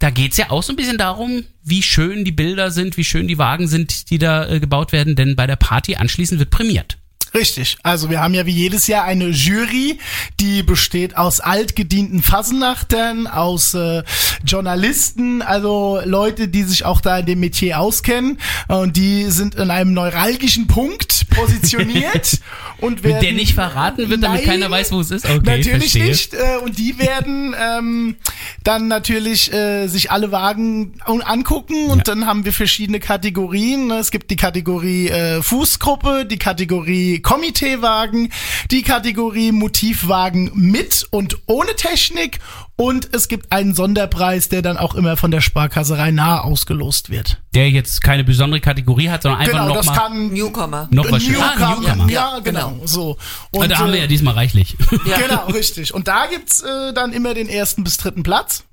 Da 0.00 0.10
geht's 0.10 0.36
ja 0.36 0.50
auch 0.50 0.62
so 0.62 0.74
ein 0.74 0.76
bisschen 0.76 0.98
darum, 0.98 1.44
wie 1.62 1.82
schön 1.82 2.26
die 2.26 2.32
Bilder 2.32 2.72
sind, 2.72 2.98
wie 2.98 3.04
schön 3.04 3.26
die 3.26 3.38
Wagen 3.38 3.68
sind, 3.68 4.10
die 4.10 4.18
da 4.18 4.46
äh, 4.46 4.60
gebaut 4.60 4.92
werden, 4.92 5.16
denn 5.16 5.34
bei 5.34 5.46
der 5.46 5.56
Party 5.56 5.96
anschließend 5.96 6.38
wird 6.40 6.50
prämiert. 6.50 6.98
Richtig. 7.34 7.78
Also 7.82 8.10
wir 8.10 8.20
haben 8.20 8.32
ja 8.34 8.46
wie 8.46 8.52
jedes 8.52 8.86
Jahr 8.86 9.04
eine 9.04 9.28
Jury, 9.28 9.98
die 10.38 10.62
besteht 10.62 11.16
aus 11.16 11.40
altgedienten 11.40 12.22
Fassenachtern, 12.22 13.26
aus 13.26 13.74
äh, 13.74 14.04
Journalisten, 14.44 15.42
also 15.42 16.00
Leute, 16.04 16.46
die 16.46 16.62
sich 16.62 16.84
auch 16.84 17.00
da 17.00 17.18
in 17.18 17.26
dem 17.26 17.40
Metier 17.40 17.80
auskennen. 17.80 18.38
Und 18.68 18.96
die 18.96 19.30
sind 19.30 19.56
in 19.56 19.70
einem 19.70 19.92
neuralgischen 19.94 20.68
Punkt 20.68 21.13
positioniert 21.34 22.38
und 22.78 23.02
werden 23.02 23.20
der 23.20 23.32
nicht 23.32 23.54
verraten 23.54 24.08
wird, 24.08 24.22
damit 24.22 24.44
keiner 24.44 24.70
weiß, 24.70 24.92
wo 24.92 25.00
es 25.00 25.10
ist? 25.10 25.24
Okay, 25.24 25.38
natürlich 25.58 25.92
verstehe. 25.92 26.06
nicht. 26.06 26.34
Äh, 26.34 26.58
und 26.62 26.78
die 26.78 26.98
werden 26.98 27.54
ähm, 27.60 28.16
dann 28.62 28.88
natürlich 28.88 29.52
äh, 29.52 29.86
sich 29.88 30.10
alle 30.10 30.32
Wagen 30.32 30.94
an- 31.04 31.22
angucken 31.22 31.86
und 31.90 32.08
dann 32.08 32.26
haben 32.26 32.44
wir 32.44 32.52
verschiedene 32.52 33.00
Kategorien. 33.00 33.90
Es 33.90 34.10
gibt 34.10 34.30
die 34.30 34.36
Kategorie 34.36 35.08
äh, 35.08 35.42
Fußgruppe, 35.42 36.26
die 36.26 36.38
Kategorie 36.38 37.20
Komiteewagen, 37.20 38.32
die 38.70 38.82
Kategorie 38.82 39.52
Motivwagen 39.52 40.50
mit 40.54 41.06
und 41.10 41.38
ohne 41.46 41.74
Technik 41.76 42.38
und 42.76 43.14
es 43.14 43.28
gibt 43.28 43.52
einen 43.52 43.74
Sonderpreis, 43.74 44.48
der 44.48 44.62
dann 44.62 44.76
auch 44.76 44.94
immer 44.94 45.16
von 45.16 45.30
der 45.30 45.40
Sparkasserei 45.40 46.10
nahe 46.10 46.42
ausgelost 46.42 47.10
wird. 47.10 47.40
der 47.54 47.70
jetzt 47.70 48.00
keine 48.02 48.24
besondere 48.24 48.60
Kategorie 48.60 49.10
hat, 49.10 49.22
sondern 49.22 49.40
einfach 49.42 49.52
genau, 49.52 49.68
noch 49.68 49.76
das 49.76 49.86
mal 49.86 49.94
kann 49.94 50.32
Newcomer. 50.32 50.88
noch 50.90 51.10
was 51.10 51.22
schön- 51.22 51.34
Newcomer, 51.34 51.66
Ah, 51.66 51.74
Newcomer. 51.80 52.10
Ja, 52.10 52.38
genau, 52.42 52.80
so. 52.84 53.16
Ah, 53.56 53.66
da 53.68 53.78
haben 53.78 53.92
wir 53.92 53.98
äh, 53.98 54.02
ja 54.02 54.06
diesmal 54.08 54.34
reichlich. 54.34 54.76
Ja. 55.06 55.18
Genau, 55.18 55.46
richtig. 55.46 55.92
Und 55.94 56.08
da 56.08 56.26
gibt's 56.26 56.62
äh, 56.62 56.92
dann 56.94 57.12
immer 57.12 57.34
den 57.34 57.48
ersten 57.48 57.84
bis 57.84 57.96
dritten 57.98 58.22
Platz. 58.22 58.64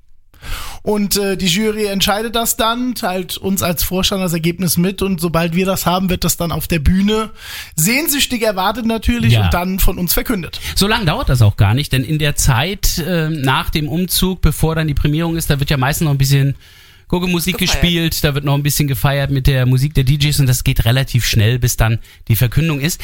Und 0.83 1.15
äh, 1.15 1.37
die 1.37 1.45
Jury 1.45 1.85
entscheidet 1.85 2.35
das 2.35 2.57
dann, 2.57 2.95
teilt 2.95 3.37
uns 3.37 3.61
als 3.61 3.83
Vorstand 3.83 4.23
das 4.23 4.33
Ergebnis 4.33 4.77
mit 4.77 5.01
und 5.03 5.21
sobald 5.21 5.53
wir 5.55 5.65
das 5.67 5.85
haben, 5.85 6.09
wird 6.09 6.23
das 6.23 6.37
dann 6.37 6.51
auf 6.51 6.67
der 6.67 6.79
Bühne 6.79 7.29
sehnsüchtig 7.75 8.41
erwartet 8.41 8.85
natürlich 8.87 9.33
Ja. 9.33 9.45
und 9.45 9.53
dann 9.53 9.79
von 9.79 9.97
uns 9.99 10.13
verkündet. 10.13 10.59
So 10.75 10.87
lange 10.87 11.05
dauert 11.05 11.29
das 11.29 11.41
auch 11.43 11.55
gar 11.55 11.73
nicht, 11.75 11.93
denn 11.93 12.03
in 12.03 12.17
der 12.17 12.35
Zeit 12.35 12.97
äh, 12.97 13.29
nach 13.29 13.69
dem 13.69 13.87
Umzug, 13.87 14.41
bevor 14.41 14.73
dann 14.75 14.87
die 14.87 14.93
Prämierung 14.95 15.37
ist, 15.37 15.49
da 15.51 15.59
wird 15.59 15.69
ja 15.69 15.77
meistens 15.77 16.05
noch 16.05 16.11
ein 16.11 16.17
bisschen 16.17 16.55
Gurke-Musik 17.09 17.57
Gefeiert. 17.57 17.81
gespielt, 17.81 18.23
da 18.23 18.33
wird 18.33 18.45
noch 18.45 18.55
ein 18.55 18.63
bisschen 18.63 18.87
gefeiert 18.87 19.29
mit 19.31 19.45
der 19.45 19.65
Musik 19.65 19.93
der 19.93 20.03
DJs 20.05 20.39
und 20.39 20.47
das 20.47 20.63
geht 20.63 20.85
relativ 20.85 21.25
schnell, 21.25 21.59
bis 21.59 21.77
dann 21.77 21.99
die 22.27 22.35
Verkündung 22.35 22.79
ist. 22.79 23.01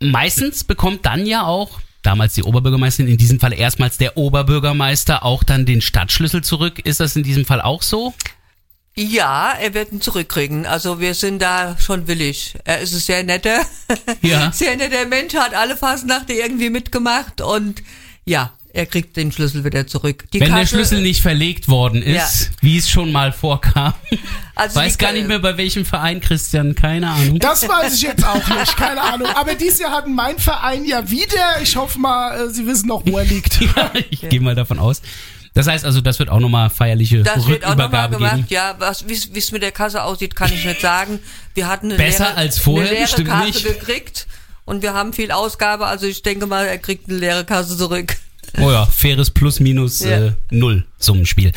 Meistens 0.00 0.64
bekommt 0.64 1.06
dann 1.06 1.26
ja 1.26 1.44
auch 1.44 1.78
damals 2.02 2.34
die 2.34 2.42
Oberbürgermeisterin, 2.42 3.10
in 3.10 3.16
diesem 3.16 3.40
Fall 3.40 3.52
erstmals 3.52 3.98
der 3.98 4.16
Oberbürgermeister, 4.16 5.24
auch 5.24 5.42
dann 5.44 5.66
den 5.66 5.80
Stadtschlüssel 5.80 6.42
zurück. 6.42 6.80
Ist 6.84 7.00
das 7.00 7.16
in 7.16 7.22
diesem 7.22 7.44
Fall 7.44 7.60
auch 7.60 7.82
so? 7.82 8.14
Ja, 8.94 9.52
er 9.52 9.72
wird 9.72 9.92
ihn 9.92 10.00
zurückkriegen. 10.02 10.66
Also 10.66 11.00
wir 11.00 11.14
sind 11.14 11.40
da 11.40 11.78
schon 11.78 12.08
willig. 12.08 12.54
Er 12.64 12.80
ist 12.80 12.92
ein 12.92 12.98
sehr 13.00 13.22
netter, 13.24 13.60
Ja. 14.20 14.52
sehr 14.52 14.76
netter 14.76 15.06
Mensch, 15.06 15.34
hat 15.34 15.54
alle 15.54 15.76
Fastnachte 15.76 16.34
irgendwie 16.34 16.68
mitgemacht 16.68 17.40
und 17.40 17.82
ja, 18.24 18.52
er 18.74 18.86
kriegt 18.86 19.16
den 19.16 19.30
Schlüssel 19.32 19.64
wieder 19.64 19.86
zurück. 19.86 20.24
Die 20.32 20.40
Wenn 20.40 20.48
der 20.50 20.58
Kasse- 20.60 20.74
Schlüssel 20.76 21.02
nicht 21.02 21.20
verlegt 21.22 21.68
worden 21.68 22.02
ist, 22.02 22.50
wie 22.60 22.78
es 22.78 22.88
schon 22.90 23.12
mal 23.12 23.32
vorkam. 23.32 23.94
Also 24.54 24.76
Weiß 24.76 24.98
gar 24.98 25.12
nicht 25.12 25.26
mehr 25.26 25.38
bei 25.38 25.56
welchem 25.56 25.86
Verein, 25.86 26.20
Christian, 26.20 26.74
keine 26.74 27.08
Ahnung. 27.08 27.38
Das 27.38 27.66
weiß 27.66 27.94
ich 27.94 28.02
jetzt 28.02 28.22
auch 28.22 28.46
nicht, 28.48 28.76
keine 28.76 29.00
Ahnung. 29.00 29.26
Aber 29.34 29.54
dieses 29.54 29.78
Jahr 29.78 29.92
hat 29.92 30.06
mein 30.06 30.38
Verein 30.38 30.84
ja 30.84 31.10
wieder. 31.10 31.60
Ich 31.62 31.74
hoffe 31.74 31.98
mal, 31.98 32.38
äh, 32.38 32.50
Sie 32.50 32.66
wissen 32.66 32.86
noch, 32.88 33.02
wo 33.06 33.16
er 33.16 33.24
liegt. 33.24 33.58
Ja, 33.62 33.90
ich 34.10 34.28
gehe 34.28 34.40
mal 34.42 34.54
davon 34.54 34.78
aus. 34.78 35.00
Das 35.54 35.66
heißt 35.66 35.86
also, 35.86 36.02
das 36.02 36.18
wird 36.18 36.28
auch 36.28 36.38
nochmal 36.38 36.68
feierliche 36.68 37.22
Das 37.22 37.46
wird 37.48 37.64
auch 37.64 37.70
nochmal 37.70 37.86
Rückübergabe 37.86 38.16
gemacht, 38.16 38.36
geben. 38.36 38.46
ja. 38.50 38.74
Was, 38.78 39.08
wie 39.08 39.38
es 39.38 39.52
mit 39.52 39.62
der 39.62 39.72
Kasse 39.72 40.02
aussieht, 40.02 40.36
kann 40.36 40.52
ich 40.52 40.64
nicht 40.66 40.82
sagen. 40.82 41.18
Wir 41.54 41.66
hatten 41.66 41.86
eine 41.86 41.96
Besser 41.96 42.24
leere, 42.26 42.36
als 42.36 42.58
vorher, 42.58 42.90
eine 42.90 42.98
leere 42.98 43.24
Kasse 43.24 43.46
nicht. 43.46 43.64
gekriegt 43.64 44.26
und 44.66 44.82
wir 44.82 44.92
haben 44.92 45.14
viel 45.14 45.30
Ausgabe. 45.32 45.86
Also 45.86 46.06
ich 46.06 46.20
denke 46.22 46.46
mal, 46.46 46.66
er 46.66 46.76
kriegt 46.78 47.08
eine 47.08 47.18
leere 47.18 47.46
Kasse 47.46 47.76
zurück. 47.76 48.16
Oh 48.60 48.70
ja, 48.70 48.86
faires 48.86 49.30
Plus 49.30 49.60
Minus 49.60 50.00
Ja. 50.00 50.26
äh, 50.26 50.32
Null 50.50 50.84
Summenspiel. 50.98 51.52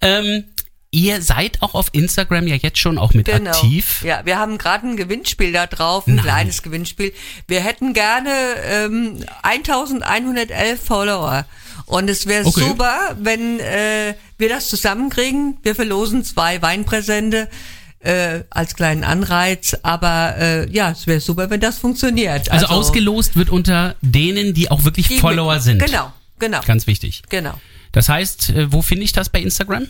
Ähm, 0.00 0.44
ihr 0.90 1.22
seid 1.22 1.62
auch 1.62 1.74
auf 1.74 1.88
Instagram 1.92 2.46
ja 2.48 2.56
jetzt 2.56 2.78
schon 2.78 2.98
auch 2.98 3.14
mit 3.14 3.32
aktiv. 3.32 3.98
Genau. 4.02 4.14
Ja, 4.14 4.26
wir 4.26 4.38
haben 4.38 4.58
gerade 4.58 4.86
ein 4.88 4.96
Gewinnspiel 4.96 5.52
da 5.52 5.66
drauf, 5.66 6.06
ein 6.06 6.16
Nein. 6.16 6.24
kleines 6.24 6.62
Gewinnspiel. 6.62 7.12
Wir 7.48 7.60
hätten 7.60 7.92
gerne 7.94 8.30
ähm, 8.66 9.24
1111 9.42 10.80
Follower. 10.84 11.44
Und 11.86 12.08
es 12.08 12.26
wäre 12.26 12.46
Okay. 12.46 12.60
super, 12.68 13.16
wenn 13.20 13.58
äh, 13.60 14.14
wir 14.38 14.48
das 14.48 14.68
zusammenkriegen. 14.68 15.58
Wir 15.62 15.74
verlosen 15.74 16.24
zwei 16.24 16.60
Weinpräsente 16.62 17.48
äh, 18.00 18.40
als 18.50 18.74
kleinen 18.74 19.04
Anreiz. 19.04 19.76
Aber 19.82 20.36
äh, 20.38 20.70
ja, 20.70 20.90
es 20.90 21.06
wäre 21.06 21.20
super, 21.20 21.50
wenn 21.50 21.60
das 21.60 21.78
funktioniert. 21.78 22.50
Also, 22.50 22.66
ausgelost 22.66 23.36
wird 23.36 23.50
unter 23.50 23.94
denen, 24.00 24.54
die 24.54 24.70
auch 24.70 24.84
wirklich 24.84 25.08
die 25.08 25.18
Follower 25.18 25.54
mit- 25.54 25.62
sind. 25.62 25.84
Genau, 25.84 26.12
genau, 26.42 26.60
Ganz 26.66 26.86
wichtig. 26.86 27.22
genau. 27.28 27.54
Das 27.92 28.08
heißt, 28.08 28.50
äh, 28.50 28.72
wo 28.72 28.82
finde 28.82 29.04
ich 29.04 29.12
das 29.12 29.28
bei 29.28 29.40
Instagram? 29.40 29.86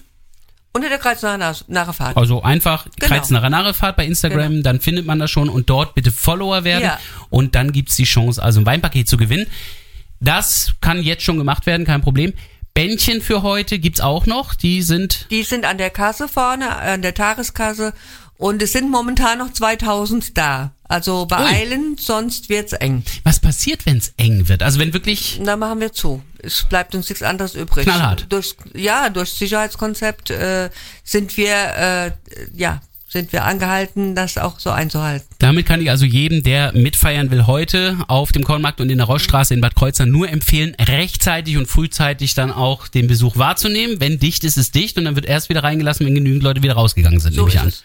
Unter 0.75 0.89
der 0.89 0.99
Kreuznacher 0.99 1.93
Fahrt. 1.93 2.17
Also 2.17 2.43
einfach 2.43 2.85
Genau. 2.85 3.07
Kreiznacher 3.09 3.51
Narrefahrt 3.51 3.97
bei 3.97 4.07
Instagram, 4.07 4.63
dann 4.63 4.81
findet 4.81 5.05
man 5.05 5.19
das 5.19 5.31
schon 5.31 5.49
und 5.51 5.69
dort 5.69 5.95
bitte 5.95 6.11
Follower 6.11 6.65
werden 6.65 6.85
Ja. 6.85 6.99
und 7.31 7.55
dann 7.55 7.73
gibt's 7.73 7.97
die 7.97 8.05
Chance, 8.05 8.43
also 8.43 8.61
ein 8.61 8.67
Weinpaket 8.67 9.07
zu 9.09 9.17
gewinnen. 9.19 9.47
Das 10.21 10.73
kann 10.81 11.03
jetzt 11.03 11.25
schon 11.25 11.37
gemacht 11.39 11.67
werden, 11.67 11.85
kein 11.85 12.01
Problem. 12.01 12.33
Bändchen 12.75 13.21
für 13.21 13.43
heute 13.43 13.79
gibt's 13.79 14.01
auch 14.01 14.25
noch, 14.25 14.55
die 14.55 14.81
sind 14.81 15.27
Die 15.31 15.43
sind 15.43 15.67
an 15.67 15.77
der 15.77 15.91
Kasse 15.91 16.27
vorne, 16.27 16.75
an 16.75 17.03
der 17.03 17.13
Tageskasse 17.13 17.93
Und 18.39 18.61
es 18.63 18.73
sind 18.73 18.91
momentan 18.91 19.39
noch 19.39 19.53
2000 19.53 20.37
da. 20.37 20.73
Also 20.85 21.25
beeilen, 21.27 21.97
sonst 21.99 22.49
wird's 22.51 22.73
eng. 22.75 23.03
Was 23.25 23.41
passiert, 23.41 23.87
wenn 23.87 23.97
es 23.97 24.13
eng 24.19 24.49
wird? 24.49 24.63
Also 24.63 24.79
wenn 24.79 24.93
wirklich 24.93 25.41
Da 25.43 25.57
machen 25.57 25.81
wir 25.81 25.93
zu. 25.93 26.23
Es 26.43 26.67
bleibt 26.69 26.95
uns 26.95 27.09
nichts 27.09 27.23
anderes 27.23 27.55
übrig. 27.55 27.85
Knallhart. 27.85 28.27
Durch, 28.29 28.57
ja, 28.75 29.09
durch 29.09 29.31
Sicherheitskonzept 29.31 30.31
äh, 30.31 30.69
sind 31.05 31.37
wir, 31.37 31.55
äh, 31.55 32.11
ja, 32.55 32.83
sind 33.09 33.33
wir 33.33 33.45
angehalten, 33.45 34.15
das 34.15 34.37
auch 34.39 34.59
so 34.59 34.71
einzuhalten. 34.71 35.27
Damit 35.39 35.67
kann 35.67 35.81
ich 35.81 35.89
also 35.91 36.05
jedem, 36.05 36.43
der 36.43 36.73
mitfeiern 36.73 37.31
will, 37.31 37.47
heute 37.47 37.97
auf 38.09 38.33
dem 38.33 38.43
Kornmarkt 38.43 38.81
und 38.81 38.91
in 38.91 38.99
der 38.99 39.07
Rossstraße 39.07 39.55
in 39.55 39.61
Bad 39.61 39.75
Kreuznach 39.77 40.07
nur 40.07 40.29
empfehlen, 40.29 40.75
rechtzeitig 40.81 41.57
und 41.59 41.67
frühzeitig 41.69 42.35
dann 42.35 42.51
auch 42.51 42.89
den 42.89 43.07
Besuch 43.07 43.37
wahrzunehmen. 43.37 44.01
Wenn 44.01 44.19
dicht 44.19 44.45
ist, 44.45 44.57
ist 44.59 44.75
dicht 44.75 44.99
und 44.99 45.05
dann 45.05 45.15
wird 45.15 45.27
erst 45.27 45.49
wieder 45.49 45.63
reingelassen, 45.63 46.05
wenn 46.07 46.15
genügend 46.15 46.43
Leute 46.43 46.63
wieder 46.63 46.75
rausgegangen 46.75 47.21
sind, 47.21 47.35
So 47.35 47.43
nehme 47.47 47.49
ich 47.51 47.55
ist 47.57 47.61
an. 47.63 47.69
es. 47.69 47.83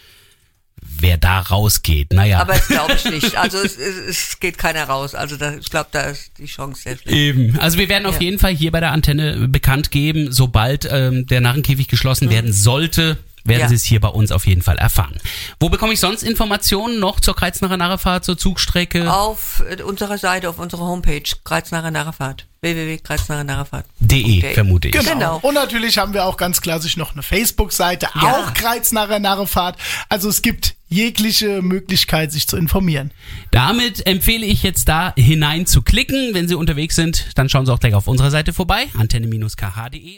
Wer 1.00 1.18
da 1.18 1.40
rausgeht, 1.42 2.12
naja. 2.14 2.40
Aber 2.40 2.54
das 2.54 2.68
glaube 2.68 2.94
ich 2.94 3.06
nicht. 3.06 3.36
Also 3.38 3.58
es, 3.60 3.78
es, 3.78 3.96
es 4.08 4.40
geht 4.40 4.58
keiner 4.58 4.86
raus. 4.86 5.14
Also 5.16 5.36
da, 5.38 5.56
ich 5.56 5.70
glaube, 5.70 5.90
da 5.92 6.02
ist 6.02 6.32
die 6.40 6.46
Chance 6.46 6.82
sehr 6.84 6.98
schlecht. 6.98 7.16
Eben. 7.16 7.60
Also 7.60 7.78
wir 7.78 7.88
werden 7.90 8.06
auf 8.08 8.16
Ja. 8.16 8.22
jeden 8.22 8.40
Fall 8.40 8.54
hier 8.56 8.72
bei 8.72 8.80
der 8.80 8.92
Antenne 8.92 9.48
bekannt 9.48 9.92
geben, 9.92 10.32
sobald 10.32 10.88
ähm, 10.92 11.28
der 11.28 11.42
Narrenkäfig 11.42 11.88
geschlossen 11.88 12.30
werden 12.30 12.52
sollte, 12.52 13.18
werden. 13.48 13.62
Ja. 13.62 13.68
Sie 13.70 13.76
es 13.76 13.84
hier 13.84 14.00
bei 14.00 14.08
uns 14.10 14.32
auf 14.32 14.46
jeden 14.46 14.62
Fall 14.62 14.78
erfahren. 14.78 15.16
Wo 15.60 15.70
bekomme 15.70 15.94
ich 15.94 16.00
sonst 16.00 16.24
Informationen 16.24 17.00
noch 17.00 17.20
zur 17.20 17.36
Kreuznacher 17.36 17.78
Narrefahrt, 17.78 18.26
zur 18.26 18.38
Zugstrecke? 18.38 19.12
Auf 19.14 19.64
äh, 19.70 19.82
unserer 19.82 20.18
Seite, 20.18 20.50
auf 20.50 20.60
unserer 20.60 20.82
Homepage, 20.86 21.24
Kreuznacher 21.44 21.92
Narrefahrt. 21.92 22.46
www.kreuznacher 22.62 23.84
De, 24.00 24.24
Okay. 24.40 24.54
vermute 24.54 24.88
ich. 24.90 24.94
Genau. 24.94 25.12
Genau. 25.12 25.40
Und 25.42 25.54
natürlich 25.56 25.98
haben 25.98 26.14
wir 26.14 26.26
auch 26.26 26.38
ganz 26.38 26.62
klassisch 26.62 26.98
noch 26.98 27.14
eine 27.14 27.24
Facebook-Seite, 27.24 28.08
Ja. 28.16 28.22
auch 28.34 28.54
Kreuznacher 28.54 29.20
Narrefahrt. 29.20 29.78
Also 30.10 30.30
es 30.30 30.42
gibt 30.42 30.76
jegliche 30.90 31.62
Möglichkeit, 31.62 32.32
sich 32.32 32.48
zu 32.48 32.56
informieren. 32.56 33.12
Damit 33.52 34.08
empfehle 34.08 34.46
ich 34.46 34.64
jetzt 34.64 34.88
da 34.88 35.14
hinein 35.18 35.66
zu 35.66 35.82
klicken. 35.82 36.34
Wenn 36.34 36.48
Sie 36.48 36.56
unterwegs 36.56 36.96
sind, 36.96 37.28
dann 37.36 37.50
schauen 37.50 37.66
Sie 37.66 37.74
auch 37.74 37.80
gleich 37.80 37.94
auf 37.94 38.08
unserer 38.08 38.32
Seite 38.32 38.54
vorbei, 38.54 38.88
antenne-kh.de. 38.98 40.16